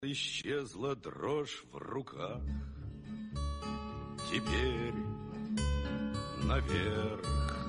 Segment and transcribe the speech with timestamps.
[0.00, 2.40] Исчезла дрожь в руках.
[4.30, 4.94] Теперь
[6.44, 7.66] наверх.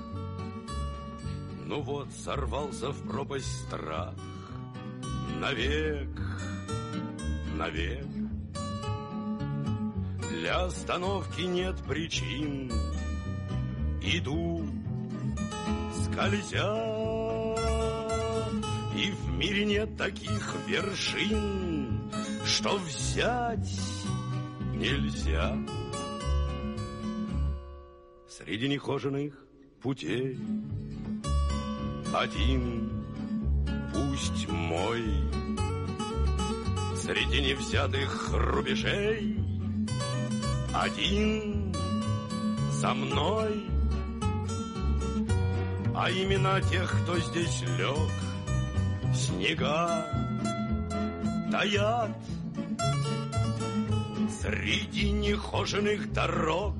[1.66, 4.14] Ну вот, сорвался в пропасть страх.
[5.40, 6.10] Навек,
[7.56, 8.06] навек.
[10.30, 12.72] Для остановки нет причин.
[14.04, 14.68] Иду,
[16.04, 16.76] скользя,
[18.96, 21.89] и в мире нет таких вершин,
[22.46, 23.80] что взять
[24.74, 25.58] нельзя.
[28.28, 29.34] Среди нехоженных
[29.82, 30.38] путей
[32.14, 33.06] один
[33.94, 35.04] пусть мой
[36.96, 39.38] Среди невзятых рубежей
[40.74, 41.74] Один
[42.72, 43.66] со мной
[45.96, 48.10] А имена тех, кто здесь лег
[49.14, 50.29] Снега
[51.52, 52.12] таят
[54.42, 56.76] Среди нехоженных дорог.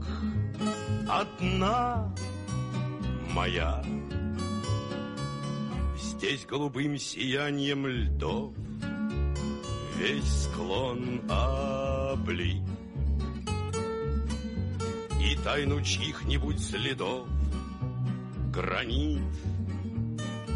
[1.08, 2.14] Одна
[3.32, 3.84] моя
[5.98, 8.54] Здесь голубым сиянием льдов
[9.98, 12.64] Весь склон облит.
[15.22, 17.28] И тайну чьих-нибудь следов
[18.54, 19.22] Гранит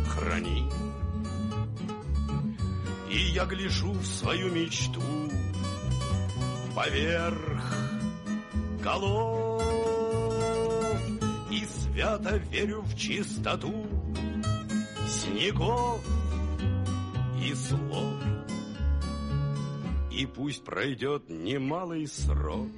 [0.07, 0.92] хранит
[3.13, 5.01] И я гляжу в свою мечту
[6.75, 7.77] Поверх
[8.81, 9.61] голов
[11.51, 13.85] И свято верю в чистоту
[15.07, 16.01] снегов
[17.39, 18.15] и слов.
[20.11, 22.69] И пусть пройдет немалый срок,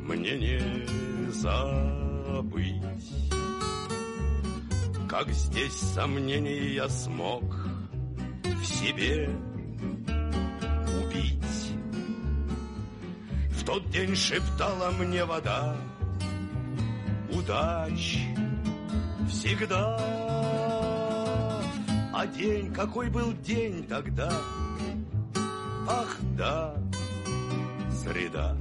[0.00, 2.82] мне не забыть,
[5.08, 7.44] как здесь сомнения я смог
[8.70, 9.28] себе
[11.02, 11.72] убить.
[13.50, 15.76] В тот день шептала мне вода,
[17.30, 18.18] удач
[19.28, 20.20] всегда
[22.20, 24.30] а день, какой был день тогда?
[25.88, 26.74] Ах, да,
[27.90, 28.54] среда.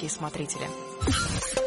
[0.00, 1.59] Самарские смотрители.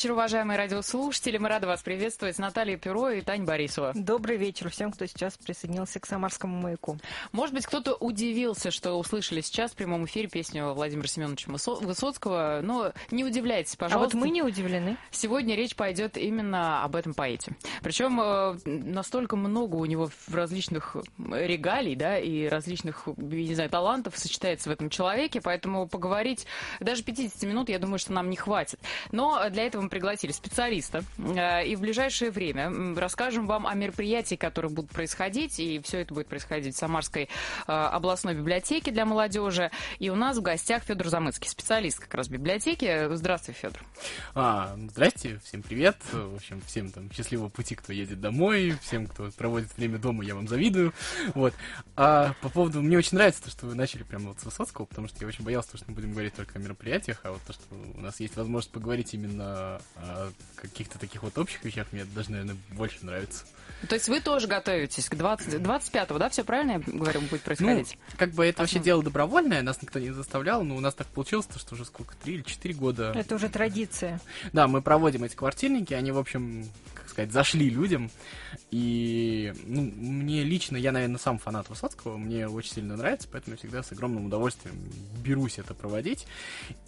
[0.00, 1.36] Вечер, уважаемые радиослушатели.
[1.36, 2.38] Мы рады вас приветствовать.
[2.38, 3.92] Наталья Перо и Таня Борисова.
[3.94, 6.96] Добрый вечер всем, кто сейчас присоединился к Самарскому маяку.
[7.32, 12.94] Может быть, кто-то удивился, что услышали сейчас в прямом эфире песню Владимира Семеновича Высоцкого, но
[13.10, 14.16] не удивляйтесь, пожалуйста.
[14.16, 14.96] А вот мы не удивлены.
[15.10, 17.52] Сегодня речь пойдет именно об этом поэте.
[17.82, 24.70] Причем э, настолько много у него различных регалий, да, и различных, не знаю, талантов сочетается
[24.70, 26.46] в этом человеке, поэтому поговорить
[26.78, 28.80] даже 50 минут, я думаю, что нам не хватит.
[29.12, 31.04] Но для этого мы пригласили специалиста.
[31.18, 35.58] Э, и в ближайшее время расскажем вам о мероприятиях, которые будут происходить.
[35.58, 39.70] И все это будет происходить в Самарской э, областной библиотеке для молодежи.
[39.98, 43.14] И у нас в гостях Федор Замыцкий, специалист как раз библиотеки.
[43.14, 43.82] Здравствуй, Федор.
[44.34, 45.96] А, здрасте, всем привет.
[46.12, 50.34] В общем, всем там счастливого пути, кто едет домой, всем, кто проводит время дома, я
[50.34, 50.94] вам завидую.
[51.34, 51.52] Вот.
[51.96, 55.08] А по поводу, мне очень нравится то, что вы начали прямо вот с Высоцкого, потому
[55.08, 57.64] что я очень боялся, что мы будем говорить только о мероприятиях, а вот то, что
[57.94, 62.56] у нас есть возможность поговорить именно а, каких-то таких вот общих вещах мне даже, наверное,
[62.70, 63.44] больше нравится.
[63.88, 66.28] То есть вы тоже готовитесь к 20, 25-го, да?
[66.28, 67.96] Все правильно я говорю, будет происходить?
[68.10, 71.06] Ну, как бы это вообще дело добровольное, нас никто не заставлял, но у нас так
[71.06, 73.12] получилось, что уже сколько, 3 или 4 года.
[73.14, 74.20] Это уже традиция.
[74.52, 78.10] Да, мы проводим эти квартирники, они, в общем, как сказать, зашли людям.
[78.70, 83.58] И, ну, мне лично, я, наверное, сам фанат Высоцкого, мне очень сильно нравится, поэтому я
[83.58, 84.76] всегда с огромным удовольствием
[85.24, 86.26] берусь это проводить.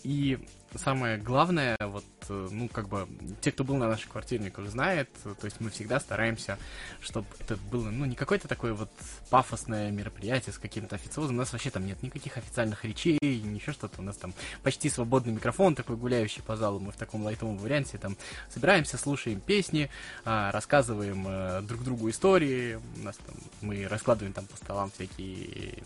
[0.04, 0.38] И
[0.76, 3.08] самое главное, вот, э, ну, как бы,
[3.40, 6.58] те, кто был на наших квартирниках, знает, то есть мы всегда стараемся,
[7.00, 8.90] чтобы это было, ну, не какое-то такое вот
[9.30, 11.36] пафосное мероприятие с каким-то официозом.
[11.36, 14.00] У нас вообще там нет никаких официальных речей, ничего что-то.
[14.00, 16.80] У нас там почти свободный микрофон такой гуляющий по залу.
[16.80, 18.16] Мы в таком лайтовом варианте там
[18.48, 19.90] собираемся, слушаем песни,
[20.24, 22.78] а, рассказываем э, друг другу истории.
[23.00, 25.82] У нас там, мы раскладываем там по столам всякие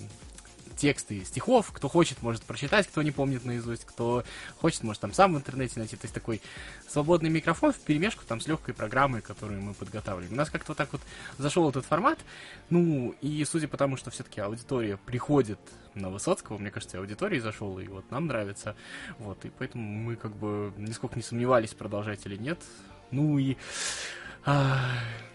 [0.76, 1.72] тексты стихов.
[1.72, 4.24] Кто хочет, может прочитать, кто не помнит наизусть, кто
[4.58, 5.96] хочет, может там сам в интернете найти.
[5.96, 6.40] То есть такой
[6.88, 10.32] свободный микрофон в перемешку там с легкой программой, которую мы подготавливаем.
[10.32, 11.00] У нас как-то вот так вот
[11.38, 12.18] зашел этот формат.
[12.70, 15.58] Ну, и судя по тому, что все-таки аудитория приходит
[15.94, 18.76] на Высоцкого, мне кажется, аудитории зашел, и вот нам нравится.
[19.18, 22.58] Вот, и поэтому мы как бы нисколько не сомневались, продолжать или нет.
[23.10, 23.56] Ну и...
[24.44, 24.78] а,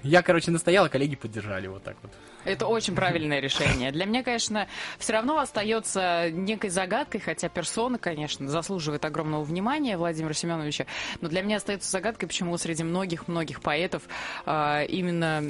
[0.03, 2.11] я, короче, настоял, а коллеги поддержали вот так вот.
[2.43, 3.91] Это очень правильное решение.
[3.91, 4.67] Для меня, конечно,
[4.97, 10.87] все равно остается некой загадкой, хотя персона, конечно, заслуживает огромного внимания Владимира Семеновича,
[11.21, 14.03] но для меня остается загадкой, почему среди многих-многих поэтов
[14.45, 15.43] а, именно,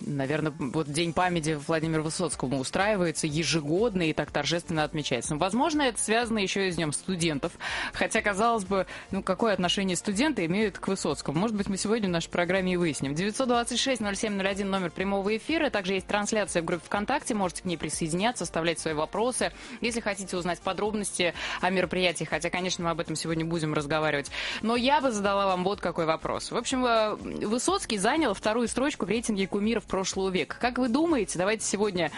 [0.00, 5.34] наверное, вот День памяти Владимира Высоцкого устраивается ежегодно и так торжественно отмечается.
[5.34, 7.52] Но, возможно, это связано еще и с Днем студентов,
[7.94, 11.38] хотя, казалось бы, ну, какое отношение студенты имеют к Высоцкому?
[11.38, 13.12] Может быть, мы сегодня в нашей программе и выясним.
[13.12, 17.34] 926-0701 номер прямого эфира, также есть трансляция трансляция в группе ВКонтакте.
[17.34, 19.52] Можете к ней присоединяться, оставлять свои вопросы.
[19.80, 24.30] Если хотите узнать подробности о мероприятии, хотя, конечно, мы об этом сегодня будем разговаривать.
[24.60, 26.50] Но я бы задала вам вот какой вопрос.
[26.50, 27.14] В общем, э,
[27.46, 30.56] Высоцкий занял вторую строчку в рейтинге кумиров прошлого века.
[30.60, 32.10] Как вы думаете, давайте сегодня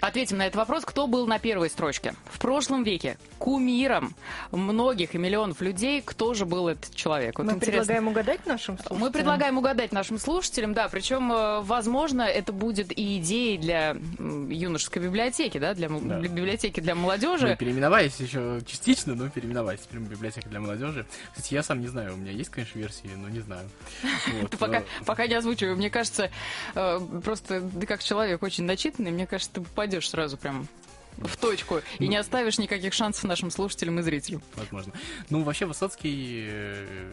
[0.00, 0.84] Ответим на этот вопрос.
[0.84, 2.14] Кто был на первой строчке?
[2.26, 4.14] В прошлом веке кумиром
[4.52, 7.36] многих и миллионов людей, кто же был этот человек?
[7.38, 7.80] Вот Мы интересно.
[7.80, 9.00] предлагаем угадать нашим слушателям?
[9.00, 10.88] Мы предлагаем угадать нашим слушателям, да.
[10.88, 16.20] Причем, э, возможно, это будет и идеей для юношеской библиотеки, да, для, да.
[16.20, 17.48] библиотеки для молодежи.
[17.48, 19.80] Мы переименовались еще частично, но переименовались.
[19.80, 21.06] Теперь мы библиотека для молодежи.
[21.32, 23.68] Кстати, я сам не знаю, у меня есть, конечно, версии, но не знаю.
[25.06, 25.76] Пока не озвучиваю.
[25.76, 26.30] Мне кажется,
[26.76, 30.68] э, просто ты как человек очень начитанный, мне кажется, ты попадешь сразу прям
[31.16, 34.42] в точку и не оставишь никаких шансов нашим слушателям и зрителям.
[34.54, 34.92] Возможно.
[35.30, 37.12] Ну, вообще, Высоцкий э,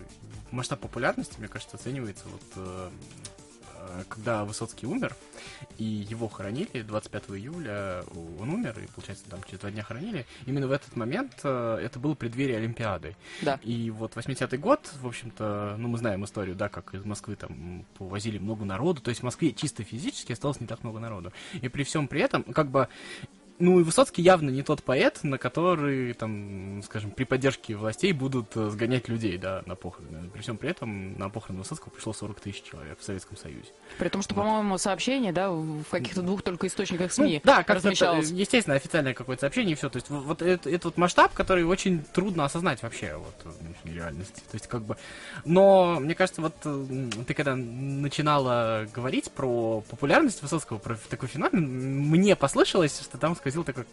[0.51, 2.89] масштаб популярности, мне кажется, оценивается вот Э,
[4.10, 5.16] когда Высоцкий умер,
[5.78, 8.04] и его хоронили 25 июля,
[8.40, 12.00] он умер, и, получается, там через два дня хоронили, именно в этот момент э, это
[12.00, 13.16] было преддверие Олимпиады.
[13.42, 13.60] Да.
[13.64, 17.86] И вот 80-й год, в общем-то, ну, мы знаем историю, да, как из Москвы там
[17.98, 21.32] повозили много народу, то есть в Москве чисто физически осталось не так много народу.
[21.54, 22.88] И при всем при этом, как бы,
[23.57, 28.56] ну и Высоцкий явно не тот поэт, на который, там, скажем, при поддержке властей будут
[28.56, 30.30] э, сгонять людей, да, на похороны.
[30.30, 33.69] При всем при этом на похороны Высоцкого пришло 40 тысяч человек в Советском Союзе.
[33.98, 34.42] При том, что, вот.
[34.42, 38.30] по-моему, сообщение, да, в каких-то двух только источниках СМИ ну, Да, как размещалось.
[38.31, 39.90] Естественно, официальное какое-то сообщение и все.
[39.90, 43.94] То есть вот это, это вот масштаб, который очень трудно осознать вообще вот в нынешней
[43.94, 44.42] реальности.
[44.51, 44.98] То есть как бы...
[45.46, 51.66] Но, мне кажется, вот э, ты когда начинала говорить про популярность Высоцкого, про такой феномен,
[52.10, 53.86] мне послышалось, что там сквозил такой...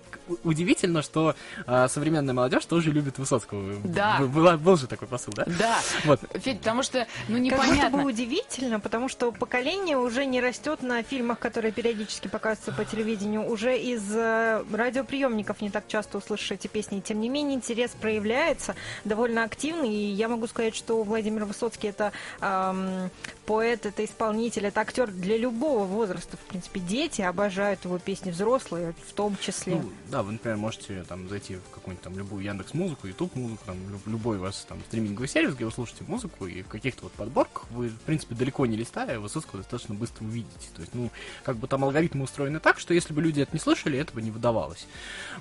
[0.44, 1.34] Удивительно, что
[1.66, 3.74] э, современная молодежь тоже любит Высоцкого.
[3.84, 4.18] Да.
[4.20, 5.44] Был, был же такой посыл, да?
[5.58, 5.78] Да.
[6.04, 6.20] Вот.
[6.34, 7.76] Федь, потому что, ну, непонятно.
[7.76, 12.72] Как будто бы удивительно, потому что поколение уже не растет на фильмах, которые периодически показываются
[12.72, 13.46] по телевидению.
[13.46, 17.00] Уже из э, радиоприемников не так часто услышишь эти песни.
[17.00, 18.74] Тем не менее, интерес проявляется
[19.04, 19.92] довольно активный.
[19.92, 23.10] И я могу сказать, что Владимир Высоцкий это эм,
[23.44, 26.36] поэт, это исполнитель, это актер для любого возраста.
[26.36, 29.74] В принципе, дети обожают его песни, взрослые в том числе.
[29.74, 33.62] Ну, да, вы, например, можете там зайти в какую-нибудь там любую Яндекс Музыку, YouTube музыку,
[33.66, 37.12] там любой у вас там стриминговый сервис, где вы слушаете музыку, и в каких-то вот
[37.12, 40.68] подборках вы, в принципе, далеко не листая, Высоцкого достаточно быстро увидите.
[40.74, 41.10] То есть, ну,
[41.44, 44.22] как бы там алгоритмы устроены так, что если бы люди это не слышали, это бы
[44.22, 44.86] не выдавалось.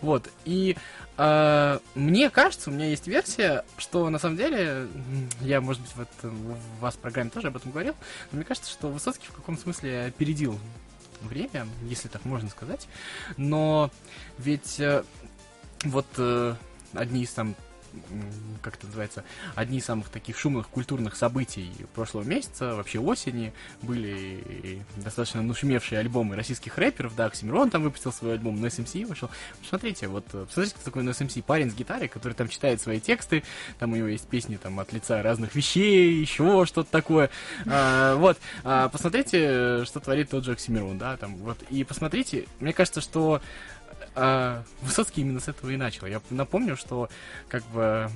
[0.02, 0.30] Вот.
[0.46, 0.76] И
[1.18, 4.88] э, мне кажется, у меня есть версия, что на самом деле,
[5.42, 7.96] я, может быть, в вас в программе тоже об этом говорил,
[8.32, 10.60] но мне кажется, что Высоцкий в каком смысле опередил
[11.22, 12.88] время, если так можно сказать.
[13.38, 13.92] Но
[14.38, 15.04] ведь э,
[15.84, 16.56] вот э,
[16.94, 17.56] одни из там
[18.62, 19.24] как это называется,
[19.56, 26.36] одни из самых таких шумных культурных событий прошлого месяца, вообще осени, были достаточно нашумевшие альбомы
[26.36, 29.30] российских рэперов, да, Оксимирон там выпустил свой альбом, на SMC вышел.
[29.68, 33.44] Смотрите, вот, посмотрите, кто такой на SMC, парень с гитарой, который там читает свои тексты,
[33.80, 37.30] там у него есть песни там от лица разных вещей, еще что-то такое.
[37.66, 42.74] А, вот, а, посмотрите, что творит тот же Оксимирон, да, там, вот, и посмотрите, мне
[42.74, 43.42] кажется, что
[44.16, 46.08] а, Высоцкий именно с этого и начал.
[46.08, 47.10] Я напомню, что
[47.48, 48.10] как бы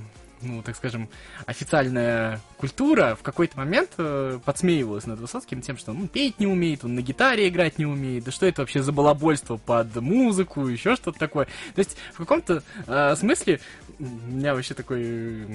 [0.46, 1.10] ну, так скажем,
[1.46, 6.48] официальная культура в какой-то момент э, подсмеивалась над Высоцким тем, что он ну, петь не
[6.48, 10.68] умеет, он на гитаре играть не умеет, да что это вообще за балабольство под музыку,
[10.68, 11.46] еще что-то такое.
[11.76, 13.60] То есть в каком-то э, смысле
[14.00, 15.46] у меня вообще такой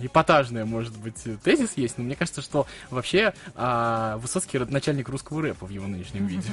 [0.00, 5.66] эпатажный, может быть, тезис есть, но мне кажется, что вообще э, Высоцкий родоначальник русского рэпа
[5.66, 6.48] в его нынешнем виде.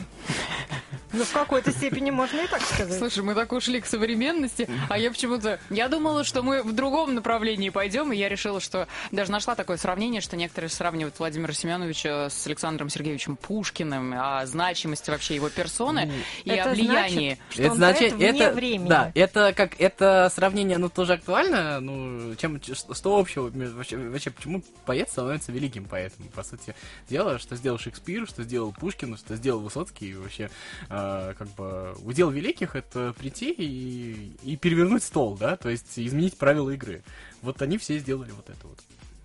[1.11, 2.97] Ну, в какой-то степени можно и так сказать.
[2.97, 5.59] Слушай, мы так ушли к современности, а я почему-то...
[5.69, 8.87] Я думала, что мы в другом направлении пойдем, и я решила, что...
[9.11, 15.09] Даже нашла такое сравнение, что некоторые сравнивают Владимира Семеновича с Александром Сергеевичем Пушкиным, о значимости
[15.09, 16.09] вообще его персоны
[16.45, 17.37] и Это о влиянии.
[17.53, 18.87] значит, что он поэт вне времени.
[18.87, 21.81] да, это как это сравнение, ну тоже актуально.
[21.81, 26.27] Ну чем что общего между- вообще, вообще почему поэт становится великим поэтом?
[26.33, 26.73] По сути
[27.09, 30.49] дела, что сделал Шекспир, что сделал Пушкин, что сделал Высоцкий, и вообще
[30.89, 36.37] э, как бы удел великих это прийти и, и перевернуть стол, да, то есть изменить
[36.37, 37.03] правила игры.
[37.45, 38.79] Вот они все сделали вот это вот.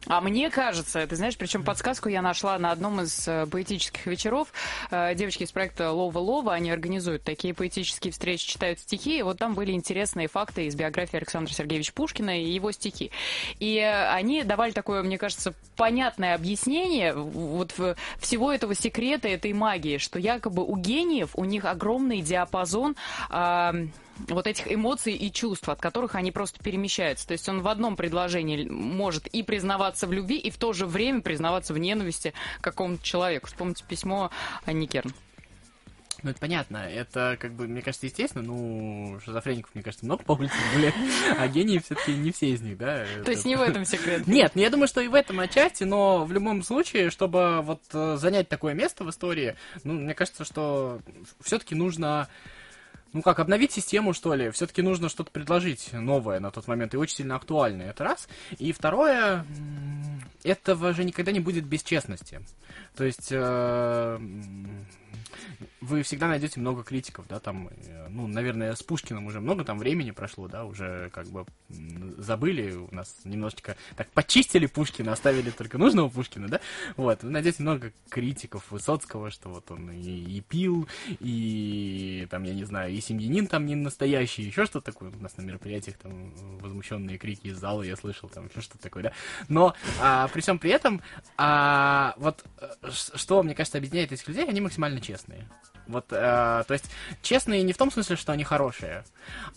[0.07, 4.49] А мне кажется, ты знаешь, причем подсказку я нашла на одном из э, поэтических вечеров.
[4.91, 9.19] Э, Девочки из проекта Лова Лова, они организуют такие поэтические встречи, читают стихи.
[9.19, 13.11] И вот там были интересные факты из биографии Александра Сергеевича Пушкина и его стихи.
[13.59, 17.75] И э, они давали такое, мне кажется, понятное объяснение вот
[18.19, 22.97] всего этого секрета, этой магии, что якобы у гениев у них огромный диапазон
[24.29, 27.27] вот этих эмоций и чувств, от которых они просто перемещаются.
[27.27, 30.87] То есть он в одном предложении может и признаваться в любви, и в то же
[30.87, 33.47] время признаваться в ненависти к какому-то человеку.
[33.47, 34.31] Вспомните письмо
[34.67, 35.13] Анни Керн.
[36.23, 36.77] Ну, это понятно.
[36.79, 38.45] Это, как бы, мне кажется, естественно.
[38.45, 40.95] Ну, шизофреников, мне кажется, много по улице гуляет.
[41.39, 43.07] А гении все-таки не все из них, да?
[43.25, 44.27] То есть не в этом секрет.
[44.27, 47.81] Нет, ну я думаю, что и в этом отчасти, но в любом случае, чтобы вот
[47.93, 51.01] э, занять такое место в истории, ну, мне кажется, что
[51.43, 52.29] все-таки нужно
[53.13, 54.51] ну как, обновить систему, что ли.
[54.51, 57.91] Все-таки нужно что-то предложить новое на тот момент и очень сильно актуальное.
[57.91, 58.29] Это раз.
[58.59, 59.45] И второе,
[60.45, 62.41] этого же никогда не будет без честности.
[62.97, 64.21] То есть э,
[65.81, 69.79] вы всегда найдете много критиков, да, там, э, ну, наверное, с Пушкиным уже много там
[69.79, 71.47] времени прошло, да, уже как бы
[72.19, 76.61] забыли, у нас немножечко так почистили Пушкина, оставили только нужного Пушкина, да,
[76.97, 80.87] вот, вы найдете много критиков Высоцкого, что вот он и, и пил,
[81.21, 85.37] и там, я не знаю, и семьянин там не настоящий, еще что-то такое, у нас
[85.37, 89.13] на мероприятиях там возмущенные крики из зала я слышал, там еще что-то такое, да,
[89.49, 91.01] но а, при всем при этом,
[91.39, 95.49] а, вот э, что, мне кажется, объединяет этих людей, они максимально честные.
[95.91, 96.89] Вот, э, то есть,
[97.21, 99.05] честные не в том смысле, что они хорошие,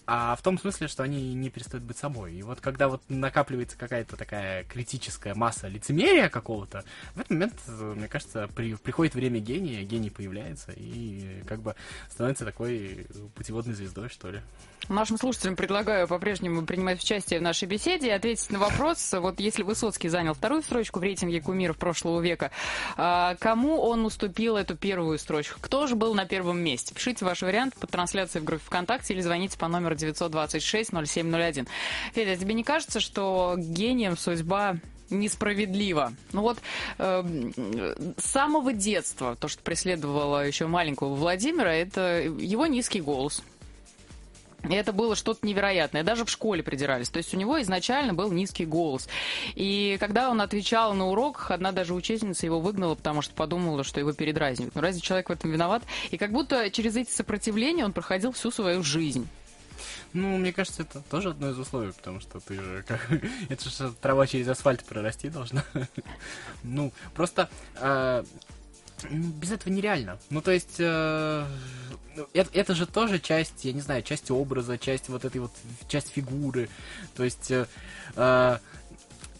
[0.07, 2.33] а в том смысле, что они не перестают быть собой.
[2.33, 7.93] И вот когда вот накапливается какая-то такая критическая масса лицемерия какого-то, в этот момент, э,
[7.95, 11.75] мне кажется, при- приходит время гения, гений появляется и как бы
[12.09, 13.05] становится такой
[13.35, 14.41] путеводной звездой, что ли.
[14.89, 19.13] Нашим слушателям предлагаю по-прежнему принимать участие в нашей беседе и ответить на вопрос.
[19.13, 22.51] Вот если Высоцкий занял вторую строчку в рейтинге кумиров прошлого века,
[22.97, 25.57] а, кому он уступил эту первую строчку?
[25.61, 26.93] Кто же был на первом месте?
[26.93, 31.67] Пишите ваш вариант под трансляцией в группе ВКонтакте или звоните по номеру 926-0701.
[32.13, 34.77] Федя, тебе не кажется, что гением судьба
[35.09, 36.13] несправедлива.
[36.31, 36.57] Ну вот
[36.97, 37.23] э,
[38.17, 43.43] с самого детства то, что преследовало еще маленького Владимира, это его низкий голос.
[44.63, 46.03] Это было что-то невероятное.
[46.03, 47.09] Даже в школе придирались.
[47.09, 49.07] То есть у него изначально был низкий голос.
[49.55, 53.99] И когда он отвечал на уроках, одна даже учительница его выгнала, потому что подумала, что
[53.99, 54.75] его передразнивают.
[54.75, 55.83] Ну разве человек в этом виноват?
[56.11, 59.27] И как будто через эти сопротивления он проходил всю свою жизнь.
[60.13, 63.01] Ну, мне кажется, это тоже одно из условий, потому что ты же как...
[63.49, 65.63] Это же трава через асфальт прорасти должна.
[66.63, 68.23] Ну, просто э,
[69.09, 70.19] без этого нереально.
[70.29, 71.45] Ну, то есть, э,
[72.33, 75.51] это, это же тоже часть, я не знаю, часть образа, часть вот этой вот,
[75.87, 76.69] часть фигуры.
[77.15, 77.65] То есть, э,
[78.15, 78.57] э,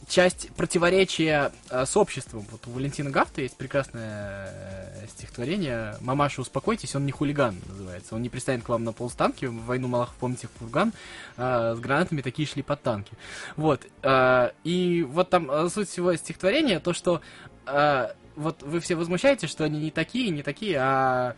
[0.07, 2.45] часть противоречия э, с обществом.
[2.51, 8.15] Вот у Валентина Гафта есть прекрасное э, стихотворение «Мамаша, успокойтесь, он не хулиган» называется.
[8.15, 9.45] Он не пристанет к вам на полстанки.
[9.45, 10.93] В войну Малахов, помните, в курган
[11.37, 13.13] э, с гранатами такие шли под танки.
[13.55, 13.85] Вот.
[14.01, 17.21] э, и вот там э, суть всего стихотворения, то, что
[17.65, 21.35] э, вот вы все возмущаетесь, что они не такие, не такие, а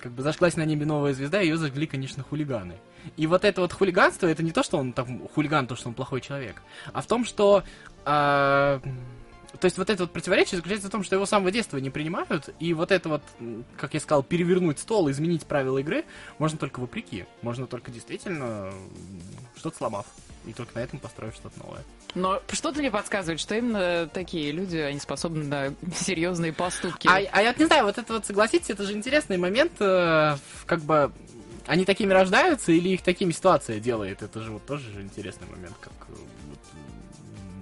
[0.00, 2.76] как бы зажглась на небе новая звезда, ее зажгли, конечно, хулиганы.
[3.16, 5.94] И вот это вот хулиганство, это не то, что он там хулиган, то, что он
[5.94, 6.62] плохой человек,
[6.92, 7.62] а в том, что...
[8.04, 8.80] а,
[9.60, 11.90] то есть вот это вот противоречие заключается в том, что его с самого детства не
[11.90, 13.22] принимают, и вот это вот,
[13.76, 16.04] как я сказал, перевернуть стол, изменить правила игры,
[16.38, 17.24] можно только вопреки.
[17.42, 18.72] Можно только действительно
[19.56, 20.06] что-то сломав.
[20.46, 21.82] И только на этом построить что-то новое.
[22.14, 27.08] Но что-то мне подсказывает, что именно такие люди, они способны на серьезные поступки.
[27.08, 30.36] А, а я вот не знаю, вот это вот, согласитесь, это же интересный момент, э,
[30.64, 31.12] как бы,
[31.66, 34.22] они такими рождаются или их такими ситуация делает?
[34.22, 36.12] Это же вот тоже же интересный момент, как, э,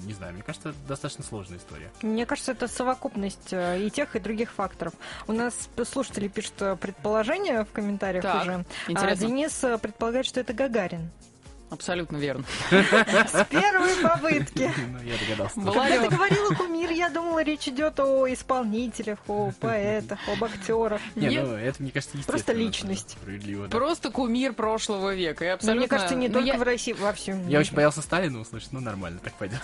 [0.06, 1.90] не знаю, мне кажется, это достаточно сложная история.
[2.02, 4.92] Мне кажется, это совокупность э, и тех, и других факторов.
[5.26, 8.52] У нас слушатели пишут предположение в комментариях Так, уже.
[8.52, 9.26] А интересно.
[9.26, 11.10] Денис э, предполагает, что это Гагарин.
[11.74, 12.44] Абсолютно верно.
[12.70, 14.72] С первой попытки.
[14.92, 15.60] Ну, я догадался.
[15.60, 21.00] Была Когда ты говорила кумир, я думала, речь идет о исполнителях, о поэтах, об актерах.
[21.16, 21.46] Не, Нет.
[21.46, 22.16] ну, это, мне кажется.
[22.26, 23.16] Просто личность.
[23.20, 23.76] Справедливо, да.
[23.76, 25.44] Просто кумир прошлого века.
[25.44, 25.80] И Но абсолютно...
[25.80, 28.72] мне кажется, не ну, только я- в России, во всем Я очень боялся Сталина услышать,
[28.72, 29.60] ну нормально, так пойдет.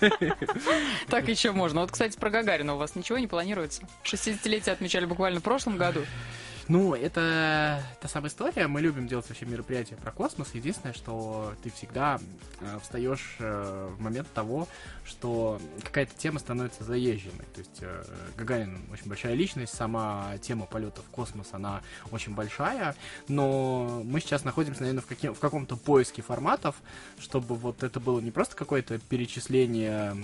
[1.08, 1.80] Так еще можно.
[1.80, 3.82] Вот, кстати, про Гагарина у вас ничего не планируется?
[4.04, 6.04] 60-летие отмечали буквально в прошлом году.
[6.68, 8.66] Ну, это та самая история.
[8.66, 10.50] Мы любим делать вообще мероприятия про космос.
[10.52, 12.20] Единственное, что ты всегда
[12.60, 14.68] э, встаешь э, в момент того,
[15.06, 17.46] что какая-то тема становится заезженной.
[17.54, 18.04] То есть э,
[18.36, 22.94] Гагарин очень большая личность, сама тема полета в космос, она очень большая.
[23.28, 26.76] Но мы сейчас находимся, наверное, в, каким- в каком-то поиске форматов,
[27.18, 30.14] чтобы вот это было не просто какое-то перечисление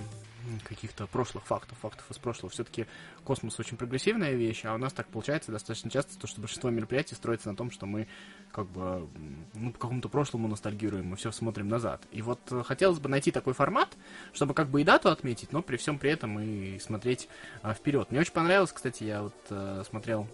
[0.63, 2.51] каких-то прошлых фактов, фактов из прошлого.
[2.51, 2.85] Все-таки
[3.23, 7.15] космос очень прогрессивная вещь, а у нас так получается достаточно часто, то, что большинство мероприятий
[7.15, 8.07] строится на том, что мы
[8.51, 9.07] как бы
[9.53, 12.01] ну, по какому-то прошлому ностальгируем, мы все смотрим назад.
[12.11, 13.95] И вот э, хотелось бы найти такой формат,
[14.33, 17.27] чтобы как бы и дату отметить, но при всем при этом и смотреть
[17.61, 18.11] а, вперед.
[18.11, 20.27] Мне очень понравилось, кстати, я вот э, смотрел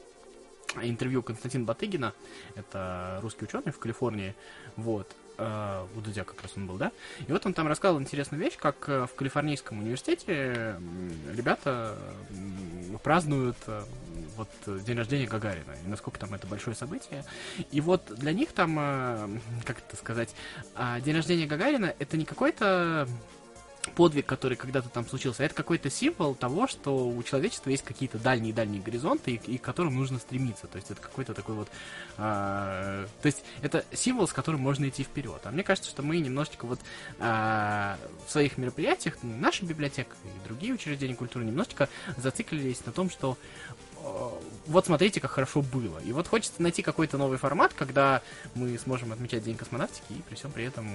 [0.82, 2.14] интервью Константина Батыгина,
[2.56, 4.36] это русский ученый в Калифорнии,
[4.76, 6.92] вот, э, у Дудя как раз он был, да,
[7.28, 10.78] и вот он там рассказал интересную вещь, как э, в Калифорнийском университете
[11.34, 11.98] ребята
[13.04, 13.84] празднуют э,
[14.38, 17.26] вот день рождения Гагарина, и насколько там это большое событие,
[17.72, 20.36] и вот для них там, э, как это сказать,
[20.76, 23.08] а, день рождения Гагарина это не какой-то
[23.96, 28.82] подвиг, который когда-то там случился, это какой-то символ того, что у человечества есть какие-то дальние-дальние
[28.82, 30.68] горизонты, и, и к которым нужно стремиться.
[30.68, 31.68] То есть это какой-то такой вот...
[32.18, 35.42] а, то есть это символ, с которым можно идти вперед.
[35.44, 36.80] А мне кажется, что мы немножечко вот
[37.20, 37.98] а,
[38.28, 43.38] в своих мероприятиях, наша библиотека и другие учреждения культуры немножечко зациклились на том, что
[43.70, 43.74] э,
[44.68, 46.00] вот смотрите, как хорошо было.
[46.00, 48.22] И вот хочется найти какой-то новый формат, когда
[48.56, 50.88] мы сможем отмечать День космонавтики и при всем при этом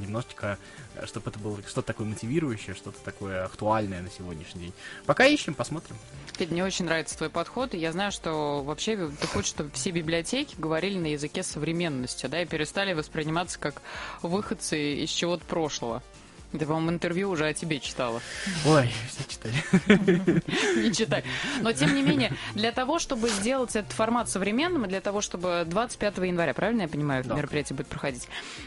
[0.00, 0.58] немножечко,
[1.04, 4.72] чтобы это было что-то такое мотивирующее, что-то такое актуальное на сегодняшний день.
[5.06, 5.96] Пока ищем, посмотрим.
[6.34, 10.54] Федь, мне очень нравится твой подход, я знаю, что вообще ты хочешь, чтобы все библиотеки
[10.58, 13.82] говорили на языке современности, да, и перестали восприниматься как
[14.22, 16.02] выходцы из чего-то прошлого.
[16.52, 18.20] Ты, по-моему, интервью уже о тебе читала.
[18.66, 20.42] Ой, все читали.
[20.82, 21.22] Не читай.
[21.60, 25.64] Но, тем не менее, для того, чтобы сделать этот формат современным, и для того, чтобы
[25.66, 27.34] 25 января, правильно я понимаю, это Да.
[27.36, 28.26] мероприятие будет проходить,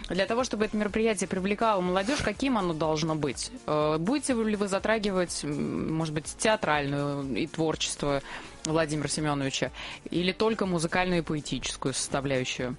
[0.09, 3.51] для того, чтобы это мероприятие привлекало молодежь, каким оно должно быть?
[3.67, 8.21] Э, Будете ли вы затрагивать, может быть, театральную и творчество
[8.65, 9.71] Владимира Семеновича,
[10.09, 12.75] или только музыкальную и поэтическую составляющую?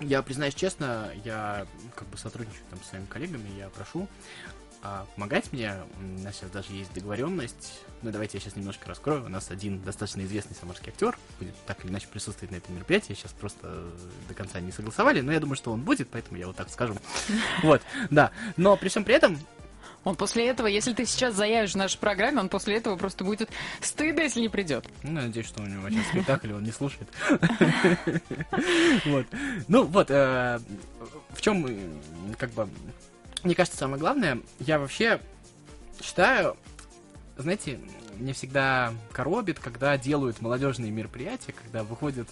[0.00, 4.08] Я признаюсь честно, я как бы сотрудничаю там с своими коллегами, я прошу
[4.82, 5.72] а, помогать мне.
[5.98, 7.80] У нас сейчас даже есть договоренность.
[8.02, 9.24] Ну, давайте я сейчас немножко раскрою.
[9.24, 13.14] У нас один достаточно известный самарский актер будет так или иначе присутствовать на этом мероприятии.
[13.14, 13.86] Сейчас просто
[14.28, 16.96] до конца не согласовали, но я думаю, что он будет, поэтому я вот так скажу.
[17.62, 18.30] Вот, да.
[18.58, 19.38] Но при всем при этом
[20.04, 23.50] Он после этого, если ты сейчас заявишь в нашей программе, он после этого просто будет
[23.80, 24.86] стыдно, если не придет.
[25.02, 27.08] Ну, я надеюсь, что у него сейчас спектакль, он не слушает.
[29.06, 29.26] Вот.
[29.68, 30.60] Ну, вот, э,
[31.30, 31.76] в чем, э,
[32.38, 32.68] как бы,
[33.42, 35.20] мне кажется, самое главное, я вообще
[36.00, 36.56] считаю,
[37.36, 37.78] знаете,
[38.16, 42.28] мне всегда коробит, когда делают молодежные мероприятия, когда выходят,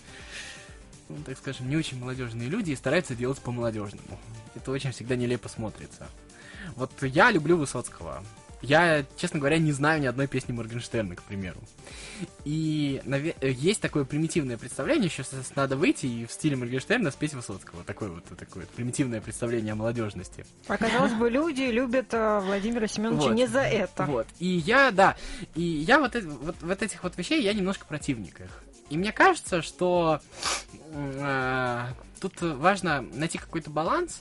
[1.09, 4.19] ну, так скажем, не очень молодежные люди и стараются делать по-молодежному.
[4.55, 6.09] Это очень всегда нелепо смотрится.
[6.77, 8.23] Вот я люблю Высоцкого.
[8.65, 11.59] Я, честно говоря, не знаю ни одной песни Моргенштерна, к примеру.
[12.45, 17.11] И наве- э, есть такое примитивное представление, что сейчас надо выйти и в стиле Моргенштерна
[17.11, 17.83] спеть Высоцкого.
[17.83, 20.47] Такое вот такое примитивное представление о молодежности.
[20.69, 23.35] Оказалось бы, люди любят э, Владимира Семеновича Вот.
[23.35, 24.05] не за это.
[24.05, 24.29] Вот.
[24.39, 25.17] И я, да,
[25.57, 28.63] и я вот, вот, вот этих вот вещей, я немножко противник их.
[28.91, 30.21] И мне кажется, что
[30.93, 31.87] э,
[32.21, 34.21] тут важно найти какой-то баланс.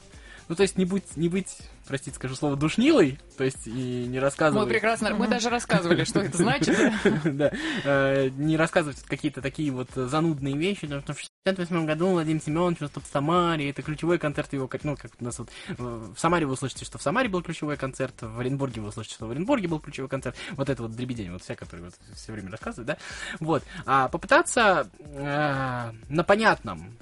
[0.52, 4.16] Ну, то есть не быть, не быть, простите, скажу слово, душнилой, то есть и не
[4.16, 4.68] Мы рассказывать...
[4.68, 6.78] прекрасно, мы даже рассказывали, что это значит.
[7.24, 7.54] Да,
[7.86, 12.82] э, не рассказывать какие-то такие вот занудные вещи, потому что в 68 году Владимир Семенович
[12.82, 16.46] выступил в Самаре, это ключевой концерт его, ну, как у нас вот э, в Самаре
[16.46, 19.70] вы услышите, что в Самаре был ключевой концерт, в Оренбурге вы услышите, что в Оренбурге
[19.70, 22.98] был ключевой концерт, вот это вот дребедень, вот вся, который вот все время рассказывает, да,
[23.40, 26.98] вот, а попытаться э, на понятном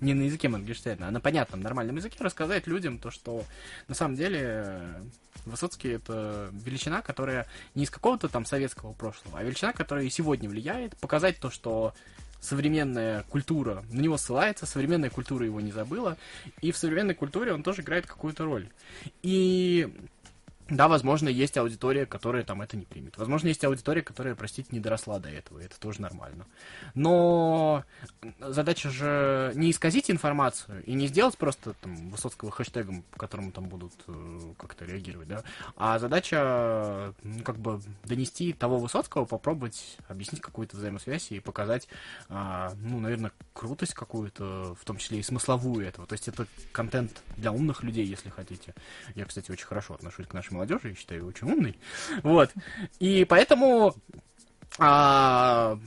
[0.00, 3.44] не на языке Моргенштерна, а на понятном, нормальном языке рассказать людям то, что
[3.88, 5.02] на самом деле э,
[5.46, 10.48] Высоцкий это величина, которая не из какого-то там советского прошлого, а величина, которая и сегодня
[10.48, 11.94] влияет, показать то, что
[12.40, 16.16] современная культура на него ссылается, современная культура его не забыла,
[16.60, 18.68] и в современной культуре он тоже играет какую-то роль.
[19.22, 19.92] И
[20.68, 23.16] да, возможно, есть аудитория, которая там это не примет.
[23.18, 26.46] Возможно, есть аудитория, которая, простите, не доросла до этого, и это тоже нормально.
[26.94, 27.84] Но
[28.40, 33.68] задача же не исказить информацию и не сделать просто там Высоцкого хэштегом, по которому там
[33.68, 35.44] будут э, как-то реагировать, да,
[35.76, 41.86] а задача, ну, как бы донести того Высоцкого, попробовать объяснить какую-то взаимосвязь и показать,
[42.28, 46.08] а, ну, наверное, крутость какую-то, в том числе и смысловую этого.
[46.08, 48.74] То есть это контент для умных людей, если хотите.
[49.14, 51.78] Я, кстати, очень хорошо отношусь к нашей молодежи, я считаю очень умной.
[52.22, 52.50] Вот.
[52.98, 53.94] И поэтому
[54.78, 55.78] а,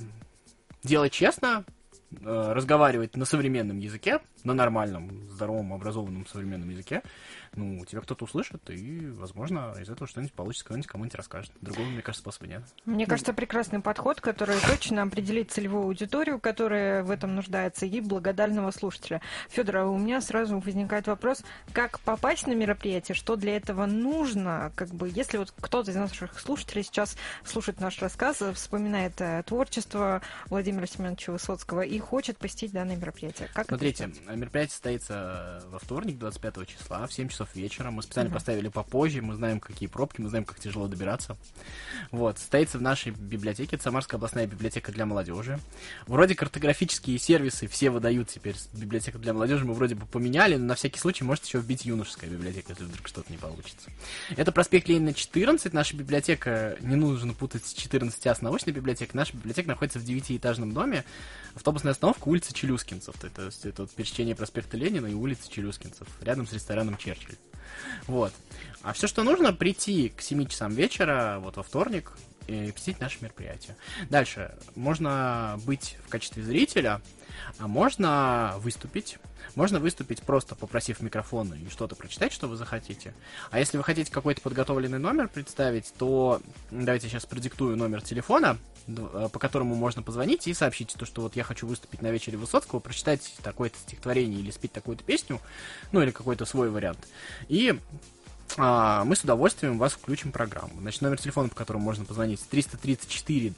[0.83, 1.65] делать честно,
[2.11, 7.03] э, разговаривать на современном языке, на нормальном, здоровом, образованном современном языке,
[7.55, 11.51] ну, тебя кто-то услышит, и, возможно, из этого что-нибудь получится, кто-нибудь кому-нибудь расскажет.
[11.61, 12.63] Другого, мне кажется, способа нет.
[12.85, 18.71] Мне кажется, прекрасный подход, который точно определит целевую аудиторию, которая в этом нуждается, и благодарного
[18.71, 19.21] слушателя.
[19.49, 24.71] Федор, а у меня сразу возникает вопрос, как попасть на мероприятие, что для этого нужно,
[24.75, 30.21] как бы, если вот кто-то из наших слушателей сейчас слушает наш рассказ, вспоминает э, творчество
[30.47, 33.49] Владимира Семеновича Высоцкого и хочет посетить данное мероприятие.
[33.53, 37.91] Как Смотрите, мероприятие состоится во вторник, 25 числа, в 7 часов вечера.
[37.91, 38.33] Мы специально mm-hmm.
[38.33, 39.21] поставили попозже.
[39.21, 41.37] Мы знаем, какие пробки, мы знаем, как тяжело добираться.
[42.11, 42.37] Вот.
[42.37, 43.75] Состоится в нашей библиотеке.
[43.75, 45.59] Это Самарская областная библиотека для молодежи.
[46.07, 49.65] Вроде картографические сервисы все выдают теперь библиотека для молодежи.
[49.65, 53.07] Мы вроде бы поменяли, но на всякий случай можете еще вбить юношеская библиотека, если вдруг
[53.07, 53.89] что-то не получится.
[54.35, 55.73] Это проспект Ленина 14.
[55.73, 59.15] Наша библиотека, не нужно путать с 14А с научной библиотекой.
[59.15, 61.03] Наша библиотека находится в девятиэтажном доме.
[61.55, 63.15] Автобусная остановка улица Челюскинцев.
[63.23, 66.07] Это, это вот пересечение проспекта Ленина и улицы Челюскинцев.
[66.21, 67.35] Рядом с рестораном Черчилль.
[68.07, 68.33] Вот.
[68.81, 72.13] А все, что нужно, прийти к 7 часам вечера, вот во вторник,
[72.47, 73.75] и посетить наше мероприятие.
[74.09, 74.55] Дальше.
[74.75, 77.01] Можно быть в качестве зрителя,
[77.59, 79.17] а можно выступить.
[79.55, 83.13] Можно выступить просто попросив микрофона и что-то прочитать, что вы захотите.
[83.51, 88.57] А если вы хотите какой-то подготовленный номер представить, то давайте сейчас продиктую номер телефона,
[88.87, 92.37] э, по которому можно позвонить и сообщить, то, что вот я хочу выступить на вечере
[92.37, 95.39] Высоцкого, прочитать такое-то стихотворение или спеть такую-то песню,
[95.91, 96.99] ну или какой-то свой вариант.
[97.47, 97.79] И
[98.57, 100.73] мы с удовольствием вас включим в программу.
[100.81, 103.53] Значит, номер телефона, по которому можно позвонить, 334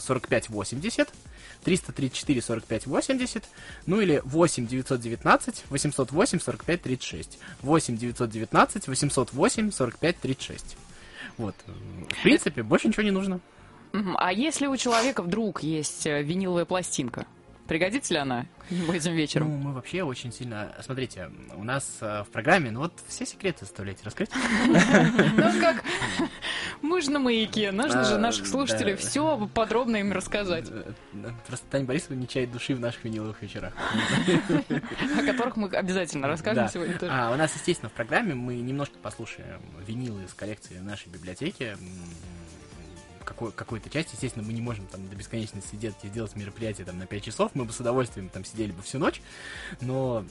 [0.00, 1.08] 45 80,
[1.64, 3.44] 334 45 80,
[3.86, 7.38] ну или 8 919 808 45 36.
[7.62, 10.76] 8 919 808 45 36.
[11.38, 11.54] Вот.
[12.08, 13.40] В принципе, больше ничего не нужно.
[14.16, 17.26] А если у человека вдруг есть э, виниловая пластинка,
[17.66, 18.46] Пригодится ли она
[18.92, 19.48] этим вечером?
[19.48, 20.74] Ну, мы вообще очень сильно...
[20.80, 24.30] Смотрите, у нас э, в программе, ну вот все секреты оставляйте раскрыть.
[24.66, 25.82] Ну как,
[26.82, 30.66] мы же на маяке, нужно же наших слушателей все подробно им рассказать.
[30.70, 30.92] Э,
[31.46, 33.72] просто Таня Борисовна не чает души в наших виниловых вечерах.
[35.18, 37.12] О которых мы обязательно расскажем сегодня тоже.
[37.12, 41.76] А у нас, естественно, в программе мы немножко послушаем винилы из коллекции нашей библиотеки
[43.26, 44.14] какой, какой-то части.
[44.14, 47.50] Естественно, мы не можем там до бесконечности сидеть и делать мероприятие там на 5 часов.
[47.54, 49.20] Мы бы с удовольствием там сидели бы всю ночь.
[49.82, 50.24] Но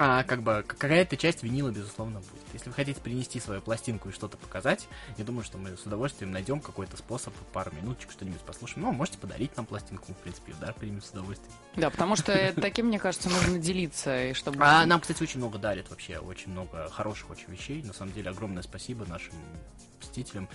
[0.00, 2.44] а, как бы какая-то часть винила, безусловно, будет.
[2.52, 4.86] Если вы хотите принести свою пластинку и что-то показать,
[5.16, 8.82] я думаю, что мы с удовольствием найдем какой-то способ, пару минуточек что-нибудь послушаем.
[8.82, 11.52] Ну, можете подарить нам пластинку, в принципе, да, примем с удовольствием.
[11.74, 14.58] Да, потому что таким, мне кажется, нужно делиться, и чтобы...
[14.60, 17.82] А нам, кстати, очень много дарят вообще, очень много хороших очень вещей.
[17.82, 19.34] На самом деле, огромное спасибо нашим
[19.98, 20.48] посетителям.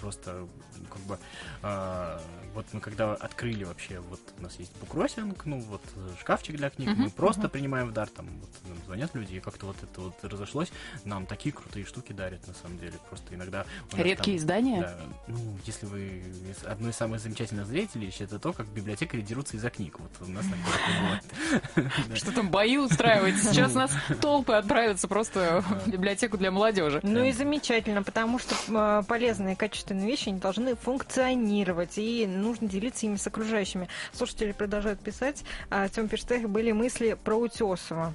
[0.00, 0.48] Просто,
[0.90, 1.18] как бы,
[1.62, 2.18] э,
[2.56, 5.82] вот мы когда открыли вообще, вот у нас есть букросинг, ну, вот
[6.18, 7.50] шкафчик для книг, uh-huh, мы просто uh-huh.
[7.50, 10.72] принимаем в дар, там, вот нам звонят люди, и как-то вот это вот разошлось,
[11.04, 13.66] нам такие крутые штуки дарят, на самом деле, просто иногда...
[13.92, 14.80] Редкие там, издания?
[14.80, 14.96] Да,
[15.28, 16.22] ну, если вы...
[16.64, 20.46] Одно из самых замечательных зрителей, это то, как библиотекари дерутся из-за книг, вот у нас
[20.46, 21.92] такое бывает.
[22.18, 23.36] Что там, бои устраивать?
[23.36, 23.92] Сейчас у нас
[24.22, 27.00] толпы отправятся просто в библиотеку для молодежи.
[27.02, 33.06] Ну и замечательно, потому что а, полезные, качественные вещи, они должны функционировать, и нужно делиться
[33.06, 33.88] ими с окружающими.
[34.12, 35.44] Слушатели продолжают писать.
[35.70, 38.14] А, Тем пишет, были мысли про Утесова.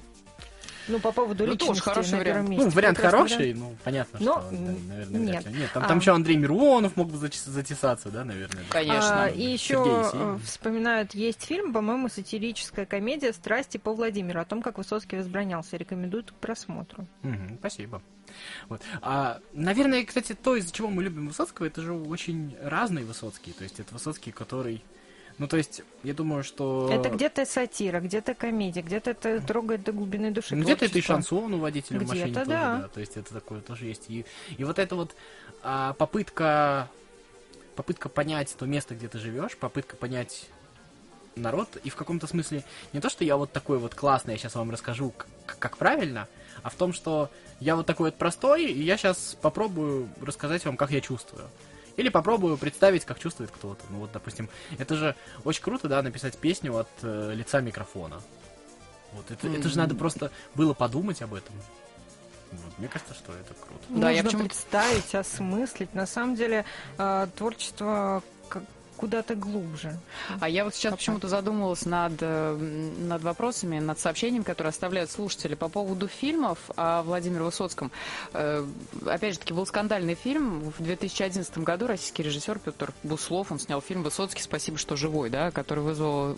[0.88, 2.48] Ну, по поводу ну, личности, тоже хороший вариант.
[2.48, 2.64] Месте.
[2.64, 3.58] Ну, вариант хороший, вариант.
[3.60, 5.46] ну, понятно, Но, что, наверное, нет.
[5.46, 5.88] Нет, там, а.
[5.88, 8.64] там еще Андрей Миронов мог бы затесаться, да, наверное.
[8.68, 9.24] Конечно.
[9.24, 14.78] А, и еще вспоминают, есть фильм, по-моему, сатирическая комедия «Страсти по Владимиру», о том, как
[14.78, 15.76] Высоцкий возбранялся.
[15.76, 17.06] Рекомендуют к просмотру.
[17.22, 18.02] Угу, спасибо.
[18.68, 18.80] Вот.
[19.00, 23.52] А, наверное, кстати, то, из-за чего мы любим Высоцкого, это же очень разный Высоцкий.
[23.52, 24.82] То есть это Высоцкий, который
[25.38, 26.88] ну, то есть, я думаю, что...
[26.92, 30.54] Это где-то сатира, где-то комедия, где-то это трогает до глубины души.
[30.54, 32.78] Ну, где-то это и шансон у водителя в машине тоже, да.
[32.82, 32.88] да.
[32.88, 34.08] То есть, это такое тоже есть.
[34.08, 34.24] И,
[34.56, 35.14] и вот эта вот
[35.62, 36.88] а, попытка,
[37.76, 40.48] попытка понять то место, где ты живешь, попытка понять
[41.36, 44.54] народ, и в каком-то смысле не то, что я вот такой вот классный, я сейчас
[44.54, 45.12] вам расскажу,
[45.46, 46.28] как, как правильно,
[46.62, 50.76] а в том, что я вот такой вот простой, и я сейчас попробую рассказать вам,
[50.76, 51.48] как я чувствую.
[51.96, 53.82] Или попробую представить, как чувствует кто-то.
[53.90, 58.20] Ну вот, допустим, это же очень круто, да, написать песню от э, лица микрофона.
[59.12, 61.54] Вот это, это же надо просто было подумать об этом.
[62.52, 63.84] Вот, мне кажется, что это круто.
[63.88, 65.94] Да, я Нужно почему- представить, осмыслить.
[65.94, 66.64] На самом деле
[66.98, 68.22] э, творчество
[68.96, 69.98] куда-то глубже.
[70.40, 75.54] А я вот сейчас почему-то задумалась над, э, над вопросами, над сообщениями, которые оставляют слушатели
[75.54, 77.90] по поводу фильмов о Владимире Высоцком.
[78.32, 78.64] Э,
[79.06, 80.72] Опять же таки, был скандальный фильм.
[80.78, 84.42] В 2011 году российский режиссер Петр Буслов, он снял фильм «Высоцкий.
[84.42, 86.36] Спасибо, что живой», да, который вызвал...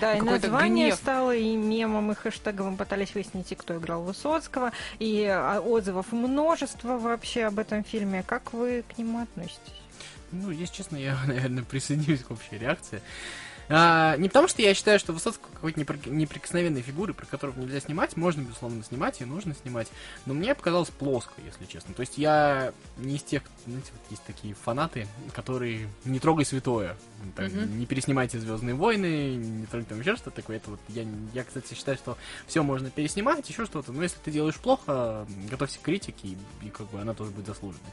[0.00, 0.98] Да, и название гнев.
[0.98, 2.72] стало и мемом, и хэштегом.
[2.72, 4.72] Мы пытались выяснить, кто играл Высоцкого.
[4.98, 8.22] И а, отзывов множество вообще об этом фильме.
[8.22, 9.81] Как вы к нему относитесь?
[10.32, 13.02] Ну, если честно, я, наверное, присоединюсь к общей реакции.
[13.68, 17.80] А, не потому, что я считаю, что Высоцкого какой-то непри- неприкосновенной фигуры, про которую нельзя
[17.80, 19.88] снимать, можно, безусловно, снимать и нужно снимать,
[20.26, 21.94] но мне показалось плоско, если честно.
[21.94, 26.96] То есть я не из тех, знаете, вот есть такие фанаты, которые не трогай святое,
[27.32, 27.78] там, Мгм.
[27.78, 30.56] не переснимайте Звездные войны, не трогай там еще что-то такое.
[30.56, 34.30] Это вот я, я, кстати, считаю, что все можно переснимать, еще что-то, но если ты
[34.30, 37.90] делаешь плохо, готовься к критике, и, и как бы она тоже будет заслуженной.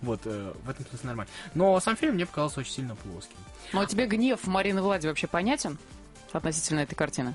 [0.00, 1.30] Вот, э, в этом смысле нормально.
[1.54, 3.36] Но сам фильм мне показался очень сильно плоским.
[3.72, 5.78] Ну, а тебе гнев Марины Влади вообще понятен
[6.32, 7.34] относительно этой картины?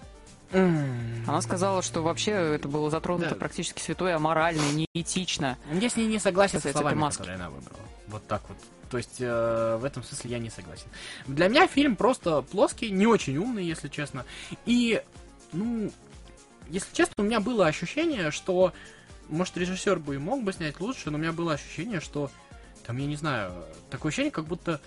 [0.52, 3.36] Она сказала, что вообще это было затронуто Да.
[3.36, 4.62] практически святое, аморально,
[4.96, 5.58] неэтично.
[5.74, 7.18] Я с ней не согласен с словами, маски.
[7.20, 7.80] которые она выбрала.
[8.08, 8.58] Вот так вот.
[8.90, 10.88] То есть э, в этом смысле я не согласен.
[11.26, 14.26] Для меня фильм просто плоский, не очень умный, если честно.
[14.66, 15.02] И,
[15.52, 15.92] ну,
[16.70, 18.74] если честно, у меня было ощущение, что,
[19.30, 22.32] может, режиссер бы и мог бы снять лучше, но у меня было ощущение, что,
[22.86, 23.52] там, я не знаю,
[23.90, 24.82] такое ощущение, как будто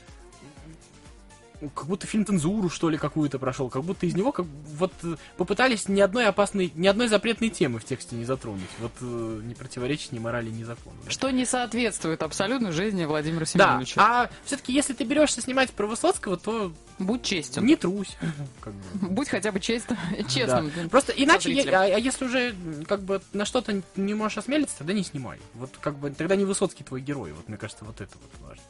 [1.74, 4.46] как будто фильм цензуру, что ли, какую-то прошел, как будто из него как
[4.78, 8.68] вот э, попытались ни одной опасной, ни одной запретной темы в тексте не затронуть.
[8.78, 10.96] Вот э, не противоречить ни морали, ни закону.
[11.04, 11.10] да.
[11.10, 14.00] Что не соответствует абсолютно жизни Владимира Да, Семеновича.
[14.00, 17.64] а все-таки, если ты берешься снимать про Высоцкого, то Будь честен.
[17.64, 18.16] не трусь.
[18.60, 19.08] Как бы.
[19.08, 19.88] Будь хотя бы чест...
[20.28, 20.70] честным.
[20.74, 20.88] Да.
[20.88, 22.54] Просто иначе, я- а, а если уже
[22.86, 25.38] как бы на что-то не можешь осмелиться, тогда не снимай.
[25.54, 27.32] Вот как бы тогда не Высоцкий твой герой.
[27.32, 28.62] Вот мне кажется, вот это вот важно.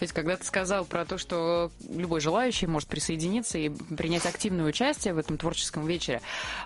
[0.00, 5.14] Ведь когда ты сказал про то, что любой желающий может присоединиться и принять активное участие
[5.14, 6.20] в этом творческом вечере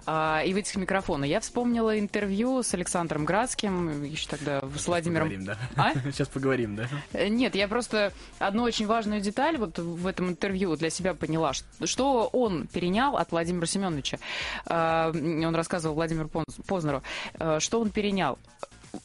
[0.06, 5.28] а, и выйти к микрофону, я вспомнила интервью с Александром Градским, еще тогда с Владимиром...
[5.28, 5.58] Поговорим, да.
[5.76, 5.92] А?
[6.12, 6.88] Сейчас поговорим, да.
[7.12, 11.52] Э, Нет, я просто одну очень важную деталь вот в этом интервью для себя поняла,
[11.84, 14.18] что он перенял от Владимира Семеновича.
[14.66, 17.02] Э, Он рассказывал Владимиру Поз- Познеру,
[17.38, 18.38] э, что он перенял.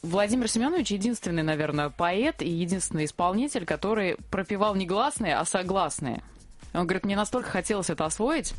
[0.02, 6.22] Владимир Семенович единственный, наверное, поэт и единственный исполнитель, который пропевал не гласные, а согласные.
[6.74, 8.54] Он говорит, мне настолько хотелось это освоить.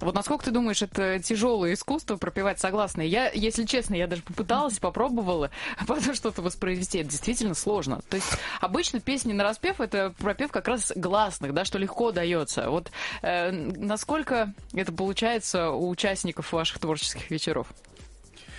[0.00, 3.08] Вот насколько ты думаешь, это тяжелое искусство пропевать согласные?
[3.08, 5.50] Я, если честно, я даже попыталась, попробовала
[5.86, 6.98] потом что-то воспроизвести.
[6.98, 8.00] Это действительно сложно.
[8.08, 12.70] То есть обычно песни на распев это пропев как раз гласных, да, что легко дается.
[12.70, 12.90] Вот
[13.22, 17.68] э, насколько это получается у участников ваших творческих вечеров?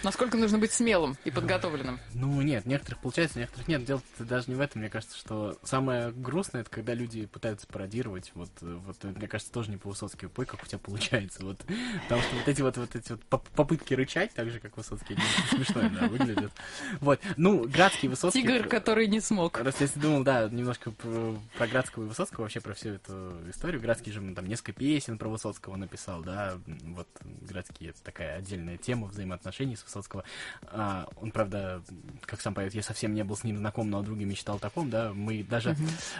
[0.04, 2.00] Насколько нужно быть смелым и подготовленным?
[2.14, 3.86] Ну, нет, некоторых получается, некоторых нет.
[3.86, 4.82] Дело даже не в этом.
[4.82, 8.32] Мне кажется, что самое грустное, это когда люди пытаются пародировать.
[8.34, 10.28] Вот, вот мне кажется, тоже не по Высоцкий.
[10.28, 11.44] Пой, как у тебя получается.
[11.44, 11.64] Вот.
[12.04, 15.18] Потому что вот эти вот, вот эти вот поп- попытки рычать, так же, как Высоцкий,
[15.50, 16.52] смешно да, выглядят.
[17.00, 17.20] Вот.
[17.38, 18.42] Ну, Градский, Высоцкий...
[18.42, 19.60] Тигр, который не смог.
[19.60, 23.82] Раз если думал, да, немножко про, про Градского и Высоцкого, вообще про всю эту историю.
[23.82, 26.58] Градский же там несколько песен про Высоцкого написал, да.
[26.66, 27.08] Вот
[27.42, 30.24] Градский это такая отдельная тема взаимоотношений с Высоцкого.
[30.64, 31.82] А, он, правда,
[32.22, 34.60] как сам поет, я совсем не был с ним знаком, но о друге мечтал о
[34.60, 35.12] таком, да.
[35.14, 35.76] Мы даже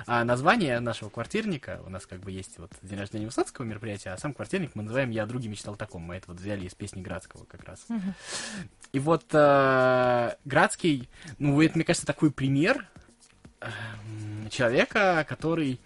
[0.06, 4.18] а, название нашего квартирника, у нас как бы есть вот день рождения Высоцкого мероприятия, а
[4.18, 6.02] сам квартирник мы называем «Я о друге мечтал таком».
[6.02, 7.86] Мы это вот взяли из песни Градского как раз.
[8.92, 12.88] И вот э, Градский, ну, это, мне кажется, такой пример
[13.62, 15.80] эм, человека, который,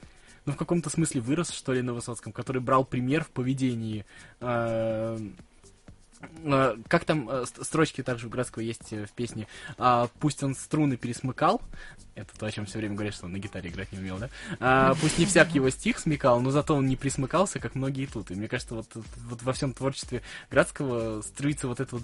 [0.46, 4.06] ну, в каком-то смысле вырос, что ли, на Высоцком, который брал пример в поведении.
[4.40, 5.20] э,
[6.88, 9.48] как там э, ст- строчки также у Градского есть э, в песне
[9.78, 11.62] а, «Пусть он струны пересмыкал»,
[12.16, 14.30] это то, о чем все время говорят, что он на гитаре играть не умел, да?
[14.60, 18.32] А, пусть не всяк его стих смекал, но зато он не присмыкался, как многие тут.
[18.32, 22.04] И мне кажется, вот, вот во всем творчестве Градского струится вот это вот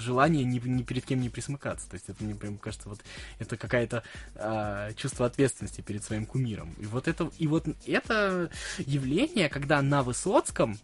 [0.00, 1.88] желание ни, ни перед кем не присмыкаться.
[1.90, 3.00] То есть это мне прям кажется, вот
[3.38, 4.02] это какая-то
[4.36, 6.74] а, чувство ответственности перед своим кумиром.
[6.78, 10.78] И вот это, и вот это явление, когда на Высоцком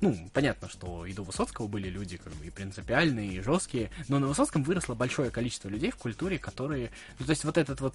[0.00, 4.18] ну, понятно, что и до Высоцкого были люди как бы и принципиальные, и жесткие, но
[4.18, 6.90] на Высоцком выросло большое количество людей в культуре, которые...
[7.18, 7.94] Ну, то есть вот этот вот...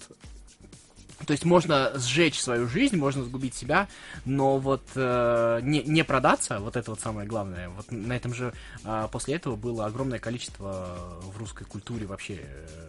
[1.26, 3.86] То есть можно сжечь свою жизнь, можно сгубить себя,
[4.24, 7.68] но вот э, не, не продаться, вот это вот самое главное.
[7.68, 8.52] Вот на этом же
[8.84, 12.88] э, после этого было огромное количество в русской культуре вообще э,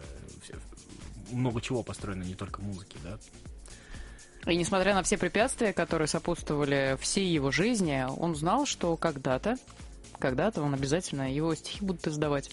[1.30, 3.18] много чего построено, не только музыки, да.
[4.46, 9.56] И несмотря на все препятствия, которые сопутствовали всей его жизни, он знал, что когда-то,
[10.18, 12.50] когда-то он обязательно, его стихи будут издавать.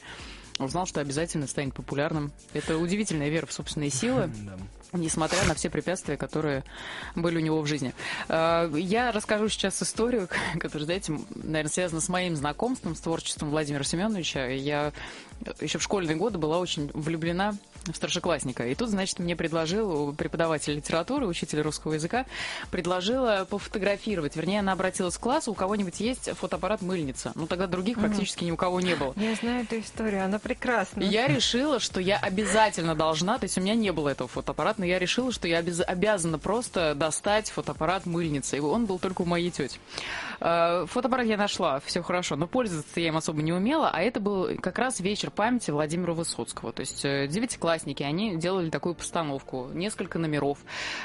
[0.59, 2.31] Он знал, что обязательно станет популярным.
[2.53, 4.31] Это удивительная вера в собственные силы.
[4.93, 6.63] несмотря на все препятствия, которые
[7.15, 7.93] были у него в жизни.
[8.27, 10.27] Э, я расскажу сейчас историю,
[10.59, 14.47] которая, знаете, наверное, связана с моим знакомством с творчеством Владимира Семеновича.
[14.47, 14.91] Я
[15.59, 17.55] еще в школьные годы была очень влюблена
[17.93, 18.67] старшеклассника.
[18.67, 22.25] И тут, значит, мне предложил преподаватель литературы, учитель русского языка,
[22.69, 24.35] предложила пофотографировать.
[24.35, 27.31] Вернее, она обратилась к классу, у кого-нибудь есть фотоаппарат мыльница.
[27.35, 28.01] Ну, тогда других mm.
[28.01, 29.13] практически ни у кого не было.
[29.15, 31.01] Я знаю эту историю, она прекрасна.
[31.03, 34.85] Я решила, что я обязательно должна, то есть у меня не было этого фотоаппарата, но
[34.85, 38.57] я решила, что я обяз, обязана просто достать фотоаппарат мыльницы.
[38.57, 39.79] И он был только у моей тети.
[40.41, 44.19] Э, фотоаппарат я нашла, все хорошо, но пользоваться я им особо не умела, а это
[44.19, 46.73] был как раз вечер памяти Владимира Высоцкого.
[46.73, 50.57] То есть э, девятиклассники, они делали такую постановку, несколько номеров.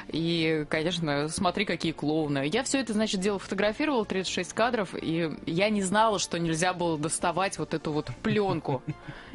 [0.09, 2.49] И, конечно, смотри, какие клоуны.
[2.51, 6.99] Я все это, значит, дело фотографировала, 36 кадров, и я не знала, что нельзя было
[6.99, 8.83] доставать вот эту вот пленку.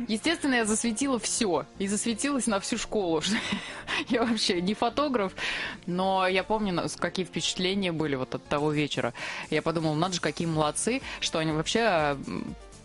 [0.07, 1.65] Естественно, я засветила все.
[1.77, 3.21] И засветилась на всю школу.
[4.07, 5.33] Я вообще не фотограф,
[5.85, 9.13] но я помню, какие впечатления были вот от того вечера.
[9.49, 12.17] Я подумала, надо же, какие молодцы, что они вообще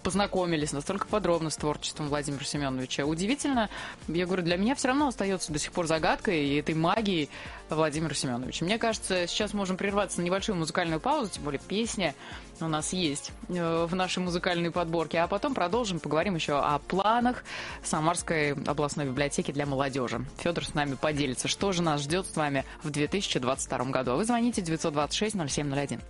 [0.06, 3.04] познакомились настолько подробно с творчеством Владимира Семеновича.
[3.04, 3.68] Удивительно,
[4.06, 7.28] я говорю, для меня все равно остается до сих пор загадкой и этой магией
[7.70, 8.64] Владимира Семеновича.
[8.64, 12.14] Мне кажется, сейчас можем прерваться на небольшую музыкальную паузу, тем более песня
[12.60, 17.42] у нас есть э, в нашей музыкальной подборке, а потом продолжим, поговорим еще о планах
[17.82, 20.24] Самарской областной библиотеки для молодежи.
[20.38, 24.12] Федор с нами поделится, что же нас ждет с вами в 2022 году.
[24.12, 26.00] А вы звоните 926 0701.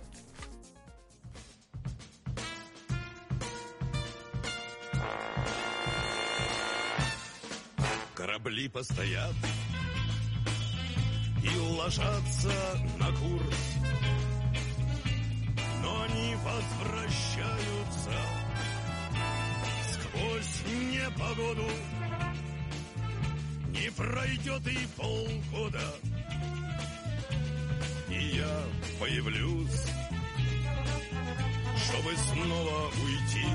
[8.47, 9.35] Корабли постоят
[11.43, 12.53] и ложатся
[12.97, 13.73] на курс,
[15.83, 18.11] но они возвращаются
[19.91, 21.69] сквозь непогоду.
[23.73, 25.93] Не пройдет и полгода,
[28.09, 28.63] и я
[28.97, 29.83] появлюсь,
[31.83, 33.45] чтобы снова уйти,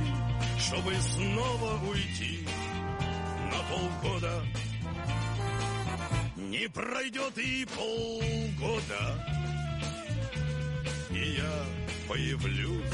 [0.59, 2.47] чтобы снова уйти
[3.51, 4.43] на полгода.
[6.51, 9.27] Не пройдет и полгода,
[11.11, 11.65] и я
[12.09, 12.85] появлюсь,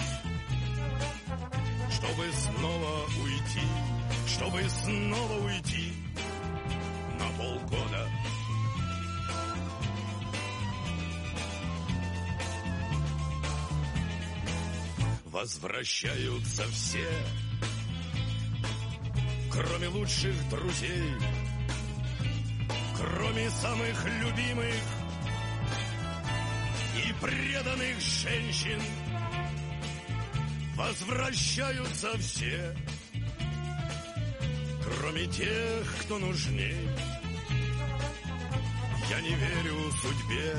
[1.91, 3.67] чтобы снова уйти,
[4.27, 5.93] чтобы снова уйти
[7.19, 8.09] на полгода.
[15.25, 17.09] Возвращаются все,
[19.51, 21.13] кроме лучших друзей—
[22.99, 24.75] кроме самых любимых
[26.97, 28.81] и преданных женщин,
[30.75, 32.77] возвращаются все,
[34.83, 36.89] кроме тех, кто нужней.
[39.11, 40.59] Я не верю судьбе,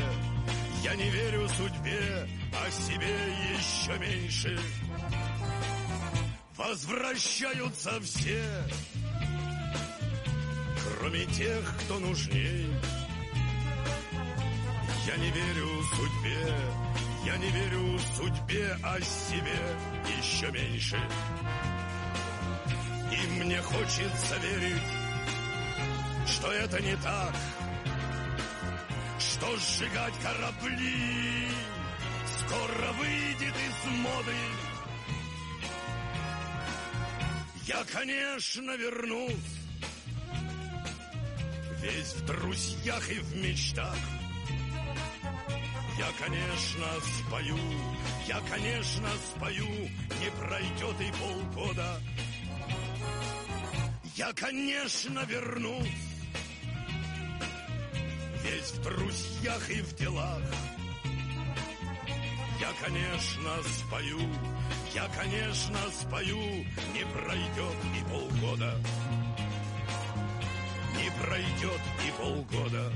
[0.83, 3.15] я не верю судьбе, а себе
[3.57, 4.59] еще меньше.
[6.55, 8.43] Возвращаются все,
[11.09, 12.67] кроме тех, кто нужней.
[15.07, 16.55] Я не верю судьбе,
[17.25, 19.59] я не верю судьбе, а себе
[20.19, 20.99] еще меньше.
[23.11, 24.81] И мне хочется верить,
[26.27, 27.35] что это не так,
[29.19, 31.47] что сжигать корабли
[32.37, 34.35] скоро выйдет из моды.
[37.65, 39.58] Я, конечно, вернусь
[41.81, 43.95] весь в друзьях и в мечтах.
[45.97, 46.85] Я, конечно,
[47.17, 47.57] спою,
[48.27, 49.67] я, конечно, спою,
[50.19, 52.01] не пройдет и полгода.
[54.15, 55.87] Я, конечно, вернусь,
[58.43, 60.41] весь в друзьях и в делах.
[62.59, 64.19] Я, конечно, спою,
[64.93, 68.77] я, конечно, спою, не пройдет и полгода
[71.21, 72.91] пройдет и полгода.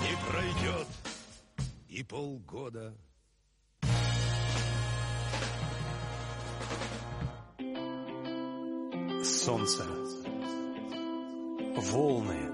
[0.00, 0.88] Не пройдет
[1.88, 2.94] и полгода.
[9.24, 9.84] Солнце.
[11.76, 12.50] Волны.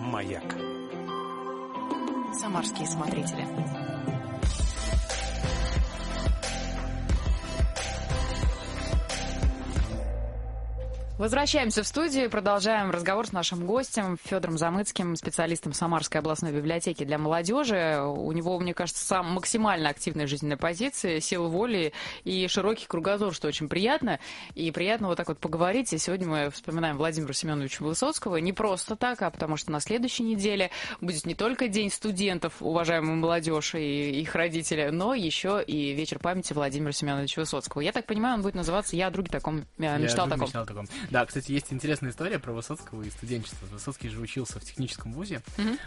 [0.00, 0.54] Маяк.
[2.34, 4.13] Самарские смотрители.
[11.16, 17.04] Возвращаемся в студию и продолжаем разговор с нашим гостем Федором Замыцким, специалистом Самарской областной библиотеки
[17.04, 18.02] для молодежи.
[18.04, 21.92] У него, мне кажется, сам максимально активная жизненная позиция, сила воли
[22.24, 24.18] и широкий кругозор, что очень приятно.
[24.56, 25.92] И приятно вот так вот поговорить.
[25.92, 30.24] И сегодня мы вспоминаем Владимира Семеновича Высоцкого не просто так, а потому что на следующей
[30.24, 36.18] неделе будет не только День студентов, уважаемая молодежь и их родители, но еще и вечер
[36.18, 37.82] памяти Владимира Семеновича Высоцкого.
[37.82, 40.46] Я так понимаю, он будет называться «Я о друге таком, э, мечтал Я таком».
[40.46, 40.88] мечтал таком.
[41.10, 43.66] Да, кстати, есть интересная история про Высоцкого и студенчество.
[43.66, 45.42] Высоцкий же учился в техническом вузе.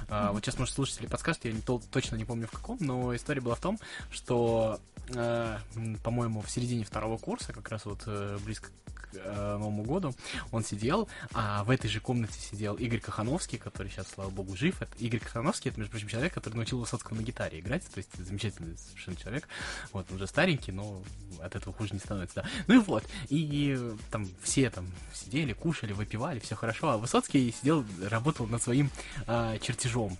[0.09, 3.41] А, вот сейчас, может, слушатели подскажут, я не точно не помню в каком, но история
[3.41, 3.79] была в том,
[4.11, 5.57] что, э,
[6.03, 8.69] по-моему, в середине второго курса, как раз вот э, близко
[9.11, 10.13] к э, Новому году,
[10.51, 14.81] он сидел, а в этой же комнате сидел Игорь Кахановский, который сейчас, слава богу, жив.
[14.81, 18.09] Это Игорь Кахановский, это, между прочим, человек, который научил Высоцкого на гитаре играть, то есть
[18.17, 19.47] замечательный совершенно человек.
[19.93, 21.01] Вот, он уже старенький, но
[21.39, 22.45] от этого хуже не становится, да.
[22.67, 27.51] Ну и вот, и, э, там все там сидели, кушали, выпивали, все хорошо, а Высоцкий
[27.51, 28.89] сидел, работал над своим
[29.25, 30.17] а, чертежом.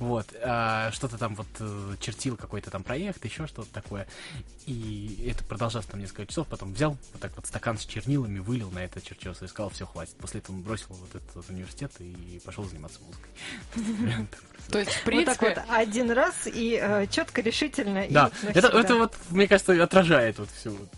[0.00, 4.06] Вот, а, что-то там вот э, чертил какой-то там проект, еще что-то такое.
[4.66, 8.70] И это продолжалось там несколько часов, потом взял вот так вот стакан с чернилами, вылил
[8.70, 10.14] на этот чертеж и сказал, все, хватит.
[10.16, 14.26] После этого он бросил вот этот вот университет и пошел заниматься музыкой.
[14.70, 18.06] То есть, в Вот так принципе, вот один раз и четко, решительно.
[18.06, 20.88] и Да, это, это вот, мне кажется, отражает вот всю вот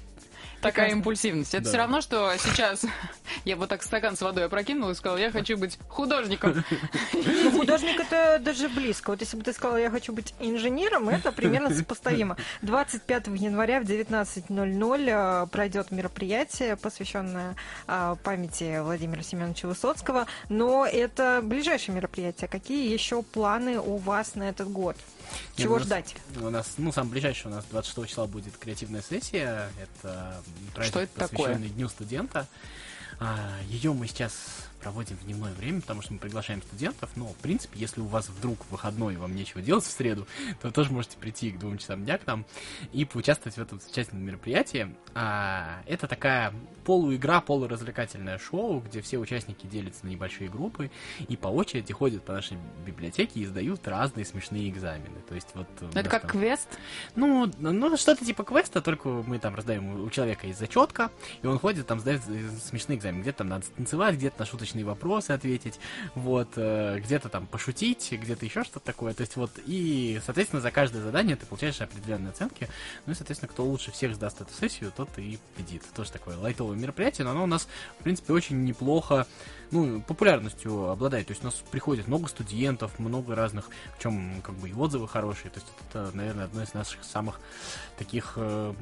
[0.63, 1.55] такая импульсивность.
[1.55, 2.85] Это все равно, что сейчас
[3.45, 6.65] я вот так стакан с водой опрокинула и сказала, я хочу быть художником.
[7.13, 9.11] Ну, художник это даже близко.
[9.11, 12.37] Вот если бы ты сказала, я хочу быть инженером, это примерно сопоставимо.
[12.63, 17.57] 25 января в 19.00 э, пройдет мероприятие, посвященное
[17.87, 20.27] э, памяти Владимира Семеновича Высоцкого.
[20.49, 22.49] Но это ближайшее мероприятие.
[22.49, 24.97] Какие еще планы у вас на этот год?
[25.59, 26.17] Не, Чего нас- ждать?
[26.37, 29.71] У нас, ну, самое ближайшее у нас 26 числа будет креативная сессия.
[29.81, 30.43] Это
[30.75, 31.39] праздник, Что это такое?
[31.49, 32.47] посвященный Дню студента.
[33.69, 34.33] Ее мы сейчас
[34.83, 37.11] проводим в дневное время, потому что мы приглашаем студентов.
[37.17, 40.27] Но, в принципе, если у вас вдруг выходной, и вам нечего делать в среду,
[40.61, 42.45] то вы тоже можете прийти к двум часам дня к нам
[42.93, 44.95] и поучаствовать в этом замечательном мероприятии.
[45.15, 46.53] А, это такая
[46.85, 50.91] полуигра, полуразвлекательное шоу, где все участники делятся на небольшие группы
[51.29, 55.21] и по очереди ходят по нашей библиотеке и сдают разные смешные экзамены.
[55.29, 56.69] То есть вот Это как там- квест.
[57.15, 61.11] ну, ну, что-то типа квеста, только мы там раздаем у у человека есть зачетка,
[61.43, 63.23] и он ходит, там сдает э, смешные экзамены.
[63.23, 65.79] Где-то там надо танцевать, где-то на шуточные вопросы ответить,
[66.15, 69.13] вот, э, где-то там пошутить, где-то еще что-то такое.
[69.15, 72.69] То есть вот, и, соответственно, за каждое задание ты получаешь определенные оценки.
[73.07, 75.83] Ну и, соответственно, кто лучше всех сдаст эту сессию, тот и победит.
[75.95, 77.69] Тоже такое лайтовое мероприятие, но оно у нас,
[77.99, 79.27] в принципе, очень неплохо,
[79.73, 81.27] ну, популярностью обладает.
[81.27, 85.09] То есть у нас приходит много студентов, много разных, в чем как бы и отзывы
[85.09, 85.51] хорошие.
[85.51, 87.41] То есть это, наверное, одно из наших самых
[87.99, 88.75] таких э,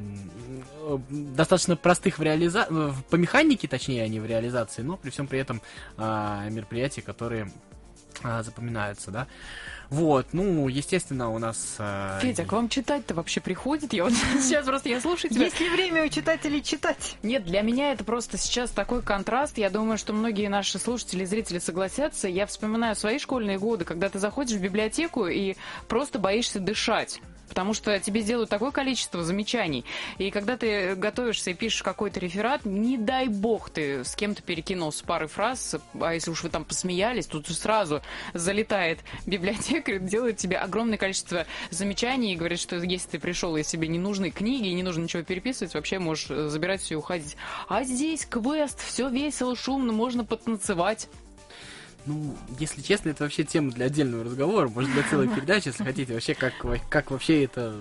[0.80, 5.26] э, достаточно простых в реализации, по механике, точнее, а не в реализации, но при всем
[5.26, 5.62] при этом
[5.96, 7.50] а, мероприятий, которые
[8.22, 9.26] а, запоминаются, да.
[9.90, 11.76] Вот, ну, естественно, у нас...
[11.78, 13.92] а, Федя, к вам читать-то вообще приходит?
[13.92, 15.46] Я вот сейчас просто, я слушаю тебя.
[15.46, 17.16] Есть ли время у читателей читать?
[17.24, 19.58] Нет, для меня это просто сейчас такой контраст.
[19.58, 22.28] Я думаю, что многие наши слушатели и зрители согласятся.
[22.28, 25.56] Я вспоминаю свои школьные годы, когда ты заходишь в библиотеку и
[25.88, 27.20] просто боишься дышать.
[27.50, 29.84] Потому что тебе делают такое количество замечаний.
[30.18, 35.04] И когда ты готовишься и пишешь какой-то реферат, не дай бог ты с кем-то перекинулся
[35.04, 38.02] парой фраз, а если уж вы там посмеялись, тут сразу
[38.34, 43.88] залетает библиотекарь, делает тебе огромное количество замечаний и говорит, что если ты пришел и себе
[43.88, 47.36] не нужны книги, и не нужно ничего переписывать, вообще можешь забирать все и уходить.
[47.68, 51.08] А здесь квест, все весело, шумно, можно потанцевать.
[52.06, 56.14] Ну, если честно, это вообще тема для отдельного разговора, может для целой передачи, если хотите,
[56.14, 56.54] вообще, как,
[56.88, 57.74] как вообще это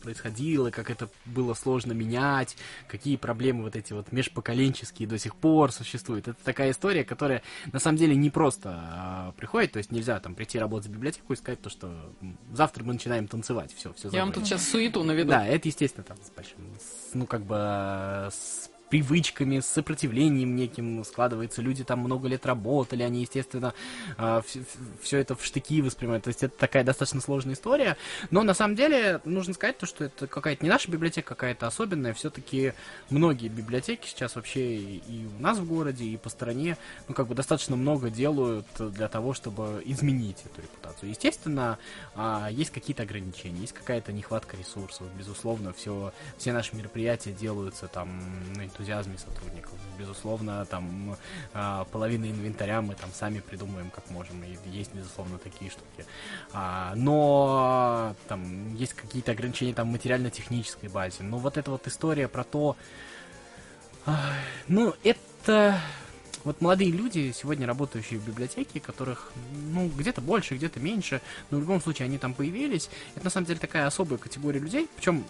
[0.00, 2.56] происходило, как это было сложно менять,
[2.88, 6.26] какие проблемы вот эти вот межпоколенческие до сих пор существуют.
[6.26, 7.42] Это такая история, которая
[7.72, 11.32] на самом деле не просто а, приходит, то есть нельзя там прийти работать в библиотеку
[11.32, 11.94] и сказать то, что
[12.52, 15.30] завтра мы начинаем танцевать, все, все Я вам тут сейчас суету наведу.
[15.30, 17.54] Да, это, естественно, там с большим, с, ну, как бы,
[18.32, 21.62] с привычками, с сопротивлением неким складывается.
[21.62, 23.72] Люди там много лет работали, они, естественно,
[25.00, 26.24] все это в штыки воспринимают.
[26.24, 27.96] То есть это такая достаточно сложная история.
[28.30, 32.12] Но на самом деле нужно сказать то, что это какая-то не наша библиотека, какая-то особенная.
[32.14, 32.72] Все-таки
[33.08, 36.76] многие библиотеки сейчас вообще и у нас в городе, и по стране,
[37.08, 41.10] ну, как бы достаточно много делают для того, чтобы изменить эту репутацию.
[41.10, 41.78] Естественно,
[42.14, 45.06] а, есть какие-то ограничения, есть какая-то нехватка ресурсов.
[45.16, 48.20] Безусловно, все, все наши мероприятия делаются там
[48.56, 49.72] на энтузиазме сотрудников.
[49.98, 51.16] Безусловно, там
[51.52, 54.42] а, половина инвентаря мы там сами придумываем как можем.
[54.44, 56.06] И есть, безусловно, такие штуки.
[56.52, 61.22] А, но там есть какие-то ограничения там материально-технической базе.
[61.22, 62.76] Но вот эта вот история про то,
[64.06, 65.78] Ай, ну, это
[66.44, 71.20] вот молодые люди, сегодня работающие в библиотеке, которых, ну, где-то больше, где-то меньше,
[71.50, 74.88] но в любом случае они там появились, это на самом деле такая особая категория людей,
[74.96, 75.24] причем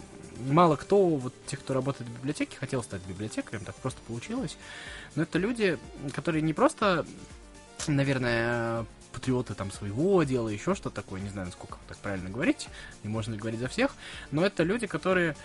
[0.47, 4.57] мало кто, вот тех, кто работает в библиотеке, хотел стать библиотекарем, так просто получилось.
[5.15, 5.77] Но это люди,
[6.13, 7.05] которые не просто,
[7.87, 12.69] наверное, патриоты там своего дела, еще что такое, не знаю, насколько так правильно говорить,
[13.03, 13.91] не можно говорить за всех,
[14.31, 15.35] но это люди, которые,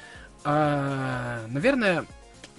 [0.44, 2.07] э, наверное,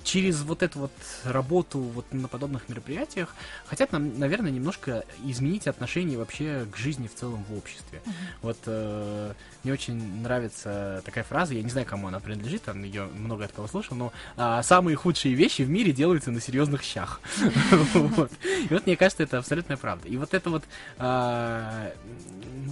[0.08, 0.92] через вот эту вот
[1.26, 3.36] работу вот на подобных мероприятиях
[3.66, 8.02] хотят нам, наверное, немножко изменить отношение вообще к жизни в целом в обществе.
[8.06, 8.12] Uh-huh.
[8.42, 9.34] Вот э,
[9.64, 13.52] мне очень нравится такая фраза, я не знаю, кому она принадлежит, там ее много от
[13.52, 17.20] кого слышал, но э, самые худшие вещи в мире делаются на серьезных щах.
[17.42, 20.08] И вот мне кажется, это абсолютная правда.
[20.08, 20.64] И вот это вот
[20.98, 21.92] а,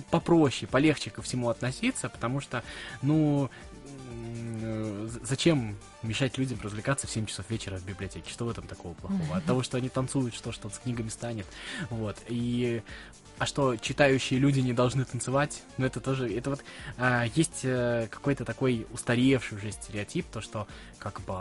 [0.10, 2.64] попроще, полегче ко всему относиться, потому что,
[3.02, 3.50] ну,
[5.24, 8.30] зачем мешать людям развлекаться в 7 часов вечера в библиотеке?
[8.30, 9.38] Что в этом такого плохого?
[9.38, 11.46] От того, что они танцуют, что что с книгами станет.
[11.90, 12.18] Вот.
[12.28, 12.82] И
[13.38, 16.64] а что читающие люди не должны танцевать, ну это тоже, это вот
[16.98, 20.68] а, есть а, какой-то такой устаревший уже стереотип, то что
[21.00, 21.36] как бы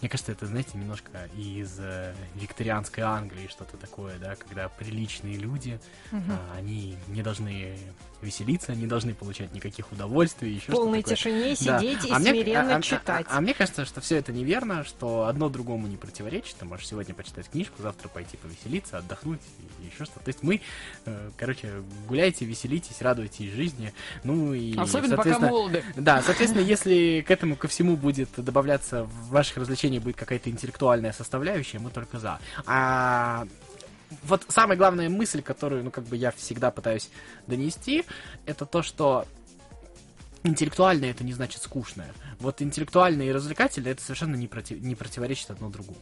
[0.00, 5.80] мне кажется, это, знаете, немножко из э, викторианской Англии что-то такое, да, когда приличные люди,
[6.10, 6.20] угу.
[6.28, 7.78] э, они не должны
[8.22, 11.78] веселиться, не должны получать никаких удовольствий, еще В полной тишине да.
[11.78, 13.26] сидеть и а смиренно мне, а, читать.
[13.28, 16.56] А, а, а мне кажется, что все это неверно, что одно другому не противоречит.
[16.56, 19.40] Ты можешь сегодня почитать книжку, завтра пойти повеселиться, отдохнуть
[19.80, 20.20] и еще что-то.
[20.20, 20.60] То есть мы,
[21.04, 23.92] э, короче, гуляйте, веселитесь, радуйтесь жизни.
[24.24, 25.84] Ну и, Особенно пока молоды.
[25.96, 31.12] Да, соответственно, если к этому ко всему будет добавляться в ваших развлечениях будет какая-то интеллектуальная
[31.12, 32.38] составляющая, мы только за.
[32.66, 33.46] А
[34.24, 37.08] вот самая главная мысль, которую, ну, как бы я всегда пытаюсь
[37.46, 38.04] донести,
[38.46, 39.26] это то, что
[40.44, 42.12] интеллектуальное это не значит скучное.
[42.40, 45.98] Вот интеллектуальное и развлекательное это совершенно не, против, не противоречит одно другому.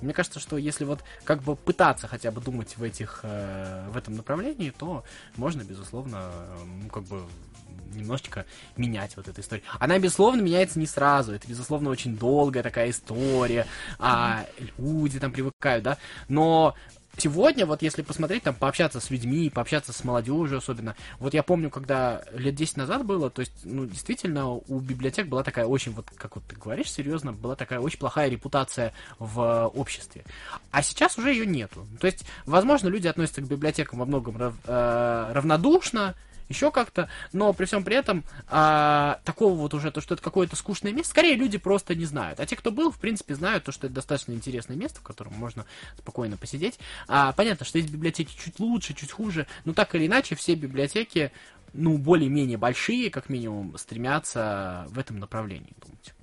[0.00, 3.88] И мне кажется, что если вот как бы пытаться хотя бы думать в этих э,
[3.90, 5.04] в этом направлении, то
[5.36, 6.32] можно, безусловно,
[6.82, 7.22] ну, как бы
[7.94, 8.44] немножечко
[8.76, 9.64] менять вот эту историю.
[9.78, 11.32] Она, безусловно, меняется не сразу.
[11.32, 13.66] Это, безусловно, очень долгая такая история.
[13.98, 14.46] А
[14.78, 15.98] люди там привыкают, да.
[16.28, 16.74] Но
[17.18, 21.70] сегодня, вот если посмотреть, там, пообщаться с людьми, пообщаться с молодежью особенно, вот я помню,
[21.70, 26.06] когда лет 10 назад было, то есть, ну, действительно, у библиотек была такая очень, вот,
[26.16, 30.24] как вот ты говоришь, серьезно, была такая очень плохая репутация в обществе.
[30.70, 31.86] А сейчас уже ее нету.
[32.00, 36.14] То есть, возможно, люди относятся к библиотекам во многом рав, э, равнодушно,
[36.48, 40.56] еще как-то, но при всем при этом а, такого вот уже, то, что это какое-то
[40.56, 42.40] скучное место, скорее люди просто не знают.
[42.40, 45.34] А те, кто был, в принципе, знают то, что это достаточно интересное место, в котором
[45.34, 45.66] можно
[45.98, 46.78] спокойно посидеть.
[47.08, 51.32] А, понятно, что есть библиотеки чуть лучше, чуть хуже, но так или иначе все библиотеки,
[51.72, 56.15] ну, более-менее большие, как минимум, стремятся в этом направлении думать.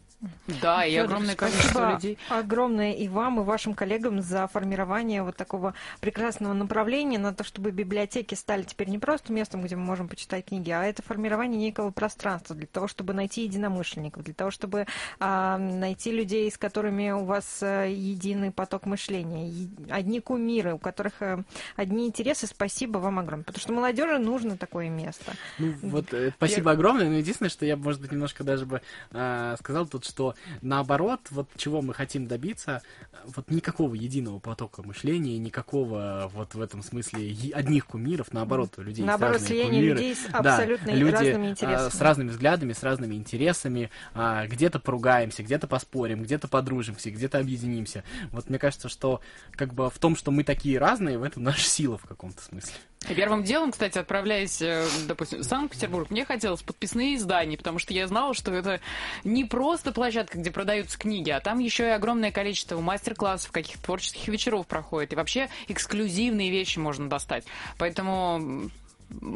[0.61, 2.17] Да, и огромное количество людей.
[2.29, 7.71] Огромное и вам, и вашим коллегам за формирование вот такого прекрасного направления на то, чтобы
[7.71, 11.91] библиотеки стали теперь не просто местом, где мы можем почитать книги, а это формирование некого
[11.91, 14.85] пространства для того, чтобы найти единомышленников, для того, чтобы
[15.19, 21.13] а, найти людей, с которыми у вас а, единый поток мышления, одни кумиры, у которых
[21.21, 21.43] а,
[21.75, 22.47] одни интересы.
[22.47, 25.33] Спасибо вам огромное, потому что молодежи нужно такое место.
[25.59, 29.55] Ну, вот, э, спасибо огромное, но единственное, что я, может быть, немножко даже бы э,
[29.59, 30.12] сказал тут, что
[30.61, 32.81] наоборот, вот чего мы хотим добиться,
[33.25, 39.05] вот никакого единого потока мышления, никакого вот в этом смысле одних кумиров, наоборот, у людей
[39.05, 39.95] наоборот, есть разные кумиры.
[39.95, 41.87] людей с абсолютно да, люди, разными интересами.
[41.87, 47.39] А, с разными взглядами, с разными интересами, а, где-то поругаемся, где-то поспорим, где-то подружимся, где-то
[47.39, 48.03] объединимся.
[48.31, 51.67] Вот мне кажется, что как бы в том, что мы такие разные, в этом наша
[51.67, 52.73] сила в каком-то смысле.
[53.07, 58.07] Первым делом, кстати, отправляясь, э, допустим, в Санкт-Петербург, мне хотелось подписные издания, потому что я
[58.07, 58.79] знала, что это
[59.23, 64.27] не просто площадка, где продаются книги, а там еще и огромное количество мастер-классов, каких-то творческих
[64.27, 65.13] вечеров проходит.
[65.13, 67.45] И вообще эксклюзивные вещи можно достать.
[67.77, 68.69] Поэтому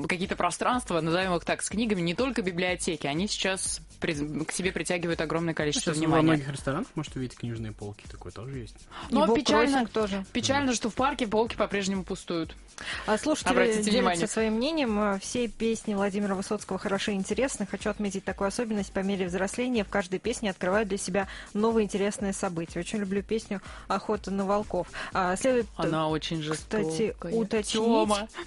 [0.08, 5.22] какие-то пространства, назовем их так, с книгами, не только библиотеки, они сейчас к себе притягивают
[5.22, 6.28] огромное количество сейчас внимания.
[6.28, 8.76] Во многих ресторанах можете увидеть книжные полки, такое тоже есть.
[9.10, 10.26] Но печально, тоже.
[10.34, 12.56] печально, что в парке полки по-прежнему пустуют.
[13.06, 14.28] А слушатели Обратите делятся внимание.
[14.28, 15.20] своим мнением.
[15.20, 17.66] Все песни Владимира Высоцкого хороши и интересны.
[17.66, 18.92] Хочу отметить такую особенность.
[18.92, 22.80] По мере взросления в каждой песне открываю для себя новые интересные события.
[22.80, 24.88] Очень люблю песню «Охота на волков».
[25.14, 26.84] А, следует, Она очень жестокая.
[26.84, 27.74] Кстати, уточнить...
[27.74, 28.28] Тёма.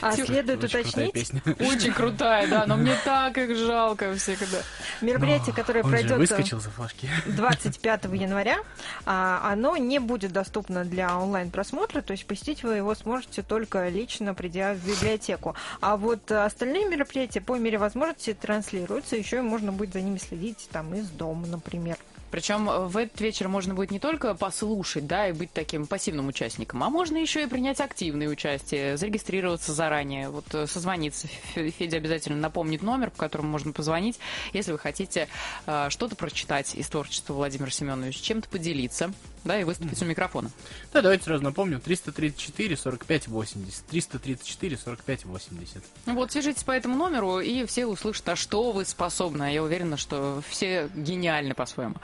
[0.00, 1.30] А следует очень уточнить...
[1.42, 4.58] Крутая очень крутая, да, но мне так их жалко всегда.
[5.00, 7.08] Мероприятие, которое пройдет выскочил за флажки.
[7.26, 8.58] 25 января,
[9.06, 14.34] а, оно не будет доступно для онлайн-просмотра, то есть посетить вы его сможете только лично
[14.34, 15.54] придя в библиотеку.
[15.80, 20.68] А вот остальные мероприятия по мере возможности транслируются, еще и можно будет за ними следить
[20.70, 21.96] там из дома, например.
[22.30, 26.28] Причем э, в этот вечер можно будет не только послушать, да, и быть таким пассивным
[26.28, 31.28] участником, а можно еще и принять активное участие, зарегистрироваться заранее, вот э, созвониться.
[31.54, 34.18] Фе- Федя обязательно напомнит номер, по которому можно позвонить,
[34.52, 35.28] если вы хотите
[35.66, 39.12] э, что-то прочитать из творчества Владимира Семеновича, чем-то поделиться,
[39.44, 40.50] да, и выступить у микрофона.
[40.92, 41.80] Да, давайте сразу напомню.
[41.80, 43.86] 334 45 80.
[43.86, 45.82] 334 45 80.
[46.06, 49.52] Ну Вот, свяжитесь по этому номеру, и все услышат, а что вы способны.
[49.52, 51.94] Я уверена, что все гениальны по-своему.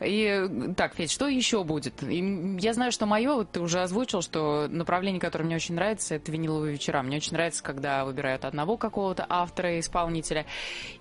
[0.00, 2.02] И так, Федь, что еще будет?
[2.02, 6.14] И я знаю, что мое, вот ты уже озвучил, что направление, которое мне очень нравится,
[6.14, 7.02] это виниловые вечера.
[7.02, 10.46] Мне очень нравится, когда выбирают одного какого-то автора, исполнителя,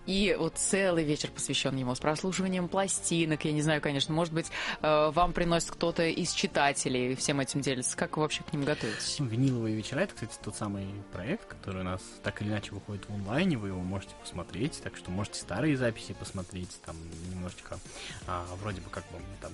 [0.05, 3.45] и вот целый вечер посвящен ему с прослушиванием пластинок.
[3.45, 4.51] Я не знаю, конечно, может быть,
[4.81, 7.95] э, вам приносит кто-то из читателей всем этим делится.
[7.95, 9.17] Как вы вообще к ним готовитесь?
[9.19, 13.07] Ну, Виниловые вечера, это, кстати, тот самый проект, который у нас так или иначе выходит
[13.07, 16.95] в онлайне, вы его можете посмотреть, так что можете старые записи посмотреть, там
[17.31, 17.79] немножечко,
[18.27, 19.51] а, вроде бы как бы там,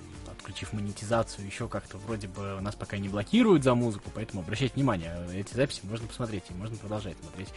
[0.48, 5.14] отключив монетизацию, еще как-то, вроде бы нас пока не блокируют за музыку, поэтому обращайте внимание,
[5.34, 7.48] эти записи можно посмотреть, и можно продолжать смотреть.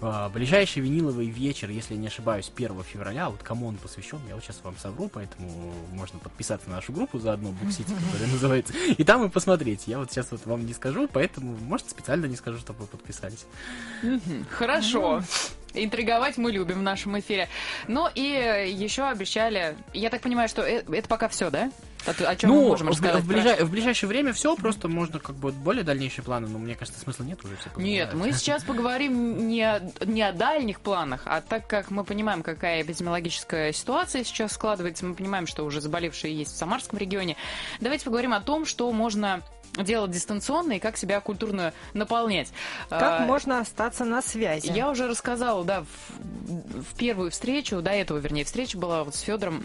[0.00, 4.34] А, ближайший виниловый вечер, если я не ошибаюсь, 1 февраля, вот кому он посвящен, я
[4.34, 9.04] вот сейчас вам совру, поэтому можно подписаться на нашу группу заодно, Буксити, которая называется, и
[9.04, 9.86] там и посмотреть.
[9.86, 13.44] Я вот сейчас вот вам не скажу, поэтому, может, специально не скажу, чтобы вы подписались.
[14.50, 15.22] Хорошо.
[15.74, 17.48] Интриговать мы любим в нашем эфире.
[17.88, 19.76] Ну и еще обещали.
[19.92, 21.70] Я так понимаю, что э- это пока все, да?
[22.06, 23.22] О, о чем мы можем рассказать?
[23.22, 26.74] в ближай- в ближайшее время все, просто можно как бы более дальнейшие планы, но мне
[26.74, 31.22] кажется, смысла нет уже все Нет, мы сейчас поговорим не, о- не о дальних планах,
[31.26, 36.34] а так как мы понимаем, какая эпидемиологическая ситуация сейчас складывается, мы понимаем, что уже заболевшие
[36.34, 37.36] есть в Самарском регионе.
[37.80, 39.42] Давайте поговорим о том, что можно
[39.76, 42.52] делать дистанционно и как себя культурно наполнять.
[42.88, 44.70] Как А, можно остаться на связи?
[44.72, 49.20] Я уже рассказала, да, в, в первую встречу, до этого, вернее, встреча была вот с
[49.20, 49.64] Федором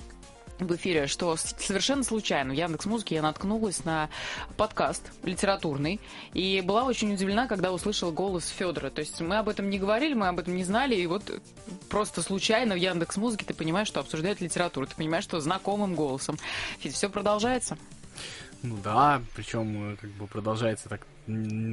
[0.60, 4.10] в эфире, что совершенно случайно в Яндекс Музыке я наткнулась на
[4.58, 6.00] подкаст литературный
[6.34, 8.90] и была очень удивлена, когда услышала голос Федора.
[8.90, 11.24] То есть мы об этом не говорили, мы об этом не знали, и вот
[11.90, 16.38] просто случайно в Яндекс Музыке ты понимаешь, что обсуждают литературу, ты понимаешь, что знакомым голосом.
[16.80, 17.78] все продолжается.
[18.64, 21.02] Ну да, причем э, как бы продолжается так,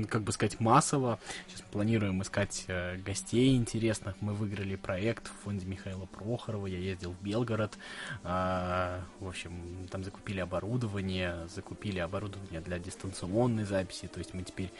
[0.08, 1.18] как бы сказать, массово.
[1.48, 4.14] Сейчас планируем искать э, гостей интересных.
[4.20, 6.66] Мы выиграли проект в фонде Михаила Прохорова.
[6.66, 7.78] Я ездил в Белгород.
[8.24, 14.06] А, в общем, там закупили оборудование, закупили оборудование для дистанционной записи.
[14.08, 14.70] То есть мы теперь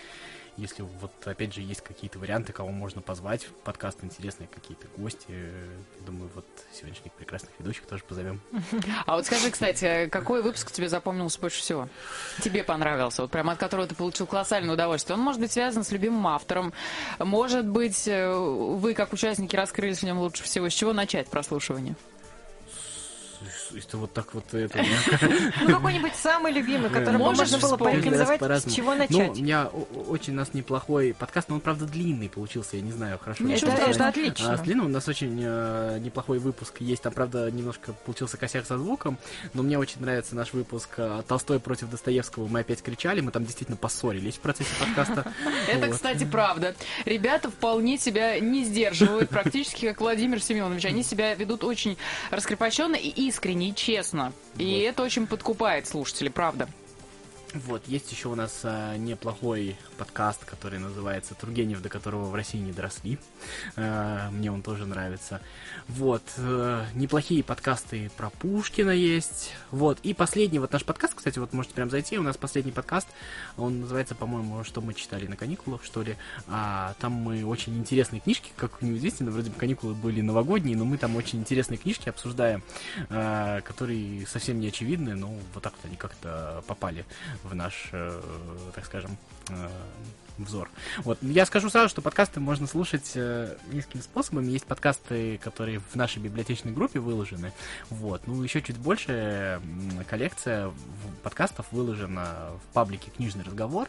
[0.56, 5.30] если вот, опять же, есть какие-то варианты, кого можно позвать в подкаст, интересные какие-то гости,
[5.30, 8.40] я думаю, вот сегодняшних прекрасных ведущих тоже позовем.
[9.06, 11.88] А вот скажи, кстати, какой выпуск тебе запомнился больше всего?
[12.40, 15.16] Тебе понравился, вот прямо от которого ты получил колоссальное удовольствие.
[15.16, 16.72] Он может быть связан с любимым автором,
[17.18, 20.68] может быть, э, вы как участники раскрылись в нем лучше всего.
[20.68, 21.96] С чего начать прослушивание?
[23.76, 24.82] Это вот так вот это...
[25.62, 29.30] Ну, какой-нибудь самый любимый, который бы Можешь можно было порекомендовать, с чего Ну, начать.
[29.30, 33.18] у меня очень у нас неплохой подкаст, но он, правда, длинный получился, я не знаю,
[33.18, 33.46] хорошо.
[33.48, 34.56] Это, это А, отлично.
[34.56, 37.02] с длинным у нас очень э, неплохой выпуск есть.
[37.02, 39.18] Там, правда, немножко получился косяк со звуком,
[39.54, 42.46] но мне очень нравится наш выпуск э, «Толстой против Достоевского».
[42.48, 45.32] Мы опять кричали, мы там действительно поссорились в процессе подкаста.
[45.68, 46.74] Это, кстати, правда.
[47.04, 50.84] Ребята вполне себя не сдерживают, практически как Владимир Семенович.
[50.86, 51.96] Они себя ведут очень
[52.30, 54.32] раскрепощенно и искренне, и честно.
[54.58, 54.90] И Вот.
[54.92, 56.68] это очень подкупает слушателей, правда.
[57.54, 62.56] Вот, есть еще у нас э, неплохой подкаст, который называется «Тургенев, до которого в России
[62.56, 63.18] не доросли».
[63.76, 65.42] Э, мне он тоже нравится.
[65.86, 69.52] Вот, э, неплохие подкасты про Пушкина есть.
[69.70, 73.06] Вот, и последний вот наш подкаст, кстати, вот можете прям зайти, у нас последний подкаст,
[73.58, 76.16] он называется, по-моему, «Что мы читали на каникулах», что ли.
[76.48, 80.96] А, там мы очень интересные книжки, как неизвестно, вроде бы каникулы были новогодние, но мы
[80.96, 82.62] там очень интересные книжки обсуждаем,
[83.10, 87.04] э, которые совсем не очевидны, но вот так вот они как-то попали
[87.42, 88.20] в наш, э,
[88.74, 89.16] так скажем,
[89.50, 89.68] э,
[90.38, 90.70] взор.
[90.98, 91.18] Вот.
[91.22, 94.50] Я скажу сразу, что подкасты можно слушать э, несколькими способами.
[94.50, 97.52] Есть подкасты, которые в нашей библиотечной группе выложены.
[97.90, 98.26] Вот.
[98.26, 99.60] Ну, еще чуть больше
[100.08, 100.72] коллекция
[101.22, 103.88] подкастов выложена в паблике «Книжный разговор».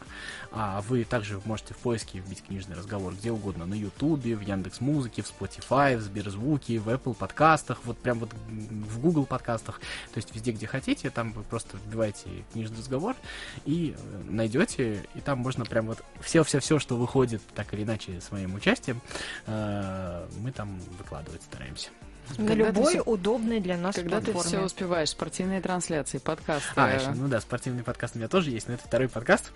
[0.50, 3.66] А вы также можете в поиске вбить «Книжный разговор» где угодно.
[3.66, 8.30] На Ютубе, в Яндекс Музыке, в Spotify, в Сберзвуке, в Apple подкастах, вот прям вот
[8.48, 9.80] в Google подкастах.
[10.12, 13.16] То есть везде, где хотите, там вы просто вбиваете «Книжный разговор»
[13.64, 16.02] и э, найдете, и там можно прям вот
[16.42, 19.00] все-все-все, что выходит так или иначе с моим участием,
[19.46, 21.90] э, мы там выкладывать стараемся.
[22.38, 24.48] На Когда ты любой всё- удобной для нас Когда ты платформе.
[24.58, 26.72] все успеваешь, спортивные трансляции, подкасты.
[26.74, 29.52] А, еще, ну да, спортивный подкаст у меня тоже есть, но это второй подкаст,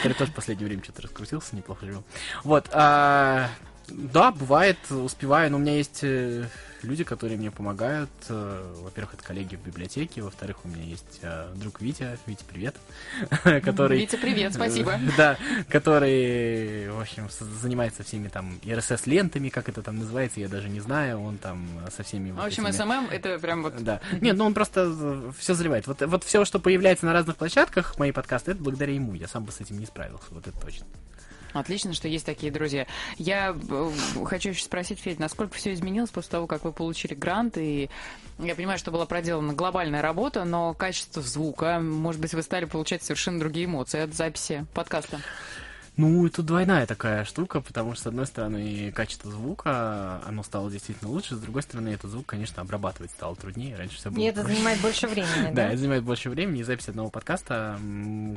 [0.00, 2.04] который тоже в последнее время что-то раскрутился, неплохо живем.
[2.44, 3.50] Вот, а,
[3.88, 6.44] Да, бывает, успеваю, но у меня есть э,
[6.82, 8.10] люди, которые мне помогают.
[8.28, 12.18] Э, Во-первых, это коллеги в библиотеке, во-вторых, у меня есть э, друг Витя.
[12.26, 12.76] Витя, привет.
[13.62, 14.98] который, Витя, привет, спасибо.
[15.16, 15.36] Да,
[15.68, 17.28] который, в общем,
[17.60, 21.20] занимается всеми там RSS-лентами, как это там называется, я даже не знаю.
[21.20, 22.30] Он там со всеми...
[22.30, 23.82] В вот общем, этими- SMM это прям вот...
[23.82, 24.00] Да.
[24.20, 25.86] Нет, ну он просто все заливает.
[25.86, 29.14] Вот, вот все, что появляется на разных площадках, мои подкасты, это благодаря ему.
[29.14, 30.86] Я сам бы с этим не справился, вот это точно.
[31.54, 32.86] Отлично, что есть такие друзья.
[33.16, 33.90] Я э,
[34.26, 37.88] хочу еще спросить, Федь, насколько все изменилось после того, как вы получили грант, и
[38.40, 43.02] я понимаю, что была проделана глобальная работа, но качество звука, может быть, вы стали получать
[43.04, 45.20] совершенно другие эмоции от записи подкаста.
[45.96, 51.10] Ну, это двойная такая штука, потому что, с одной стороны, качество звука, оно стало действительно
[51.10, 53.76] лучше, с другой стороны, этот звук, конечно, обрабатывать стало труднее.
[53.76, 54.56] Раньше все было И это проще.
[54.56, 55.68] занимает больше времени, Да, да?
[55.68, 57.78] это занимает больше времени, и запись одного подкаста,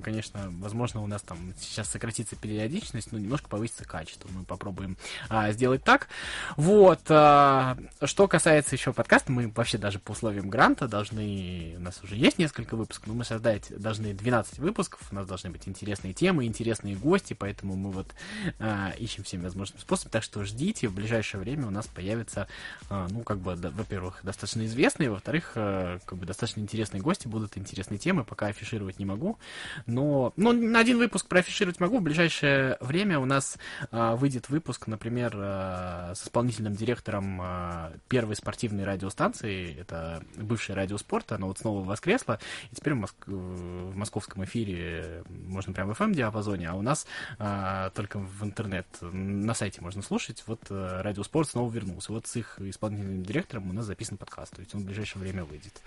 [0.04, 4.30] конечно, возможно, у нас там сейчас сократится периодичность, но немножко повысится качество.
[4.32, 4.96] Мы попробуем
[5.30, 6.10] а, сделать так.
[6.58, 7.02] Вот.
[7.10, 12.16] а, что касается еще подкаста, мы вообще даже по условиям гранта должны, у нас уже
[12.18, 16.46] есть несколько выпусков, но мы создать должны 12 выпусков, у нас должны быть интересные темы,
[16.46, 18.14] интересные гости, поэтому мы вот
[18.60, 22.50] а, ищем всеми возможными способами, так что ждите, в ближайшее время у нас появится,
[22.90, 27.30] а, ну, как бы, да, во-первых, достаточно известные, во-вторых, э, как бы достаточно интересные гости,
[27.30, 29.40] будут интересные темы, пока афишировать не могу,
[29.86, 33.58] но, ну, на один выпуск проафишировать могу, в ближайшее время у нас
[33.92, 41.32] а, выйдет выпуск, например, а, с исполнительным директором а, первой спортивной радиостанции, это бывшая радиоспорт,
[41.32, 42.40] она вот снова воскресла,
[42.72, 47.08] и теперь в, Моск- в московском эфире можно прямо в FM-диапазоне, а у нас
[47.40, 52.36] а, только в интернет, на сайте можно слушать, вот а, радиоспорт снова вернулся, вот с
[52.36, 55.82] их исполнительным директором у нас записан подкаст, то есть он в ближайшее время выйдет.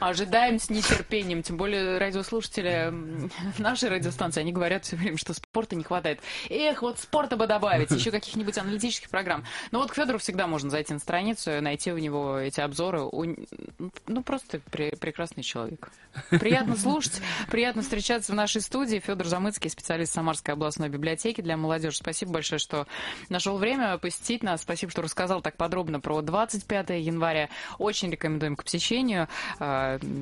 [0.00, 2.90] Ожидаем с нетерпением, тем более радиослушатели
[3.58, 6.20] нашей радиостанции, они говорят все время, что спорта не хватает.
[6.48, 9.44] Эх, вот спорта бы добавить, еще каких-нибудь аналитических программ.
[9.70, 13.00] Но вот к Федору всегда можно зайти на страницу, найти у него эти обзоры.
[13.00, 15.90] Ну, просто пре- прекрасный человек.
[16.30, 17.20] Приятно слушать,
[17.50, 19.00] приятно встречаться в нашей студии.
[19.00, 21.98] Федор Замыцкий, специалист Самарской областной библиотеки для молодежи.
[21.98, 22.86] Спасибо большое, что
[23.28, 24.62] нашел время посетить нас.
[24.62, 27.50] Спасибо, что рассказал так подробно про 25 января.
[27.78, 29.28] Очень рекомендуем к посещению.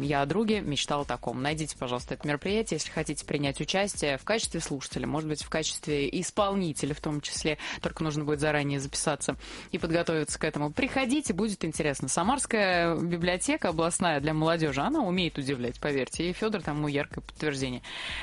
[0.00, 1.42] Я о друге мечтала о таком.
[1.42, 6.08] Найдите, пожалуйста, это мероприятие, если хотите принять участие в качестве слушателя, может быть, в качестве
[6.20, 7.58] исполнителя в том числе.
[7.82, 9.36] Только нужно будет заранее записаться
[9.72, 10.70] и подготовиться к этому.
[10.70, 12.08] Приходите, будет интересно.
[12.08, 16.30] Самарская библиотека областная для молодежи, она умеет удивлять, поверьте.
[16.30, 17.82] И Федор тому яркое подтверждение.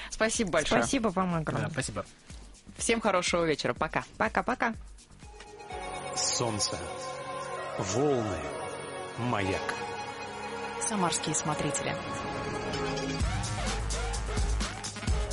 [0.09, 0.81] Спасибо большое.
[0.81, 1.69] Спасибо вам Да, огромное.
[1.69, 2.05] спасибо.
[2.77, 3.73] Всем хорошего вечера.
[3.73, 4.03] Пока.
[4.17, 4.73] Пока-пока.
[6.15, 6.77] Солнце.
[7.77, 8.37] Волны.
[9.17, 9.84] Маяк.
[10.88, 11.95] Самарские смотрители.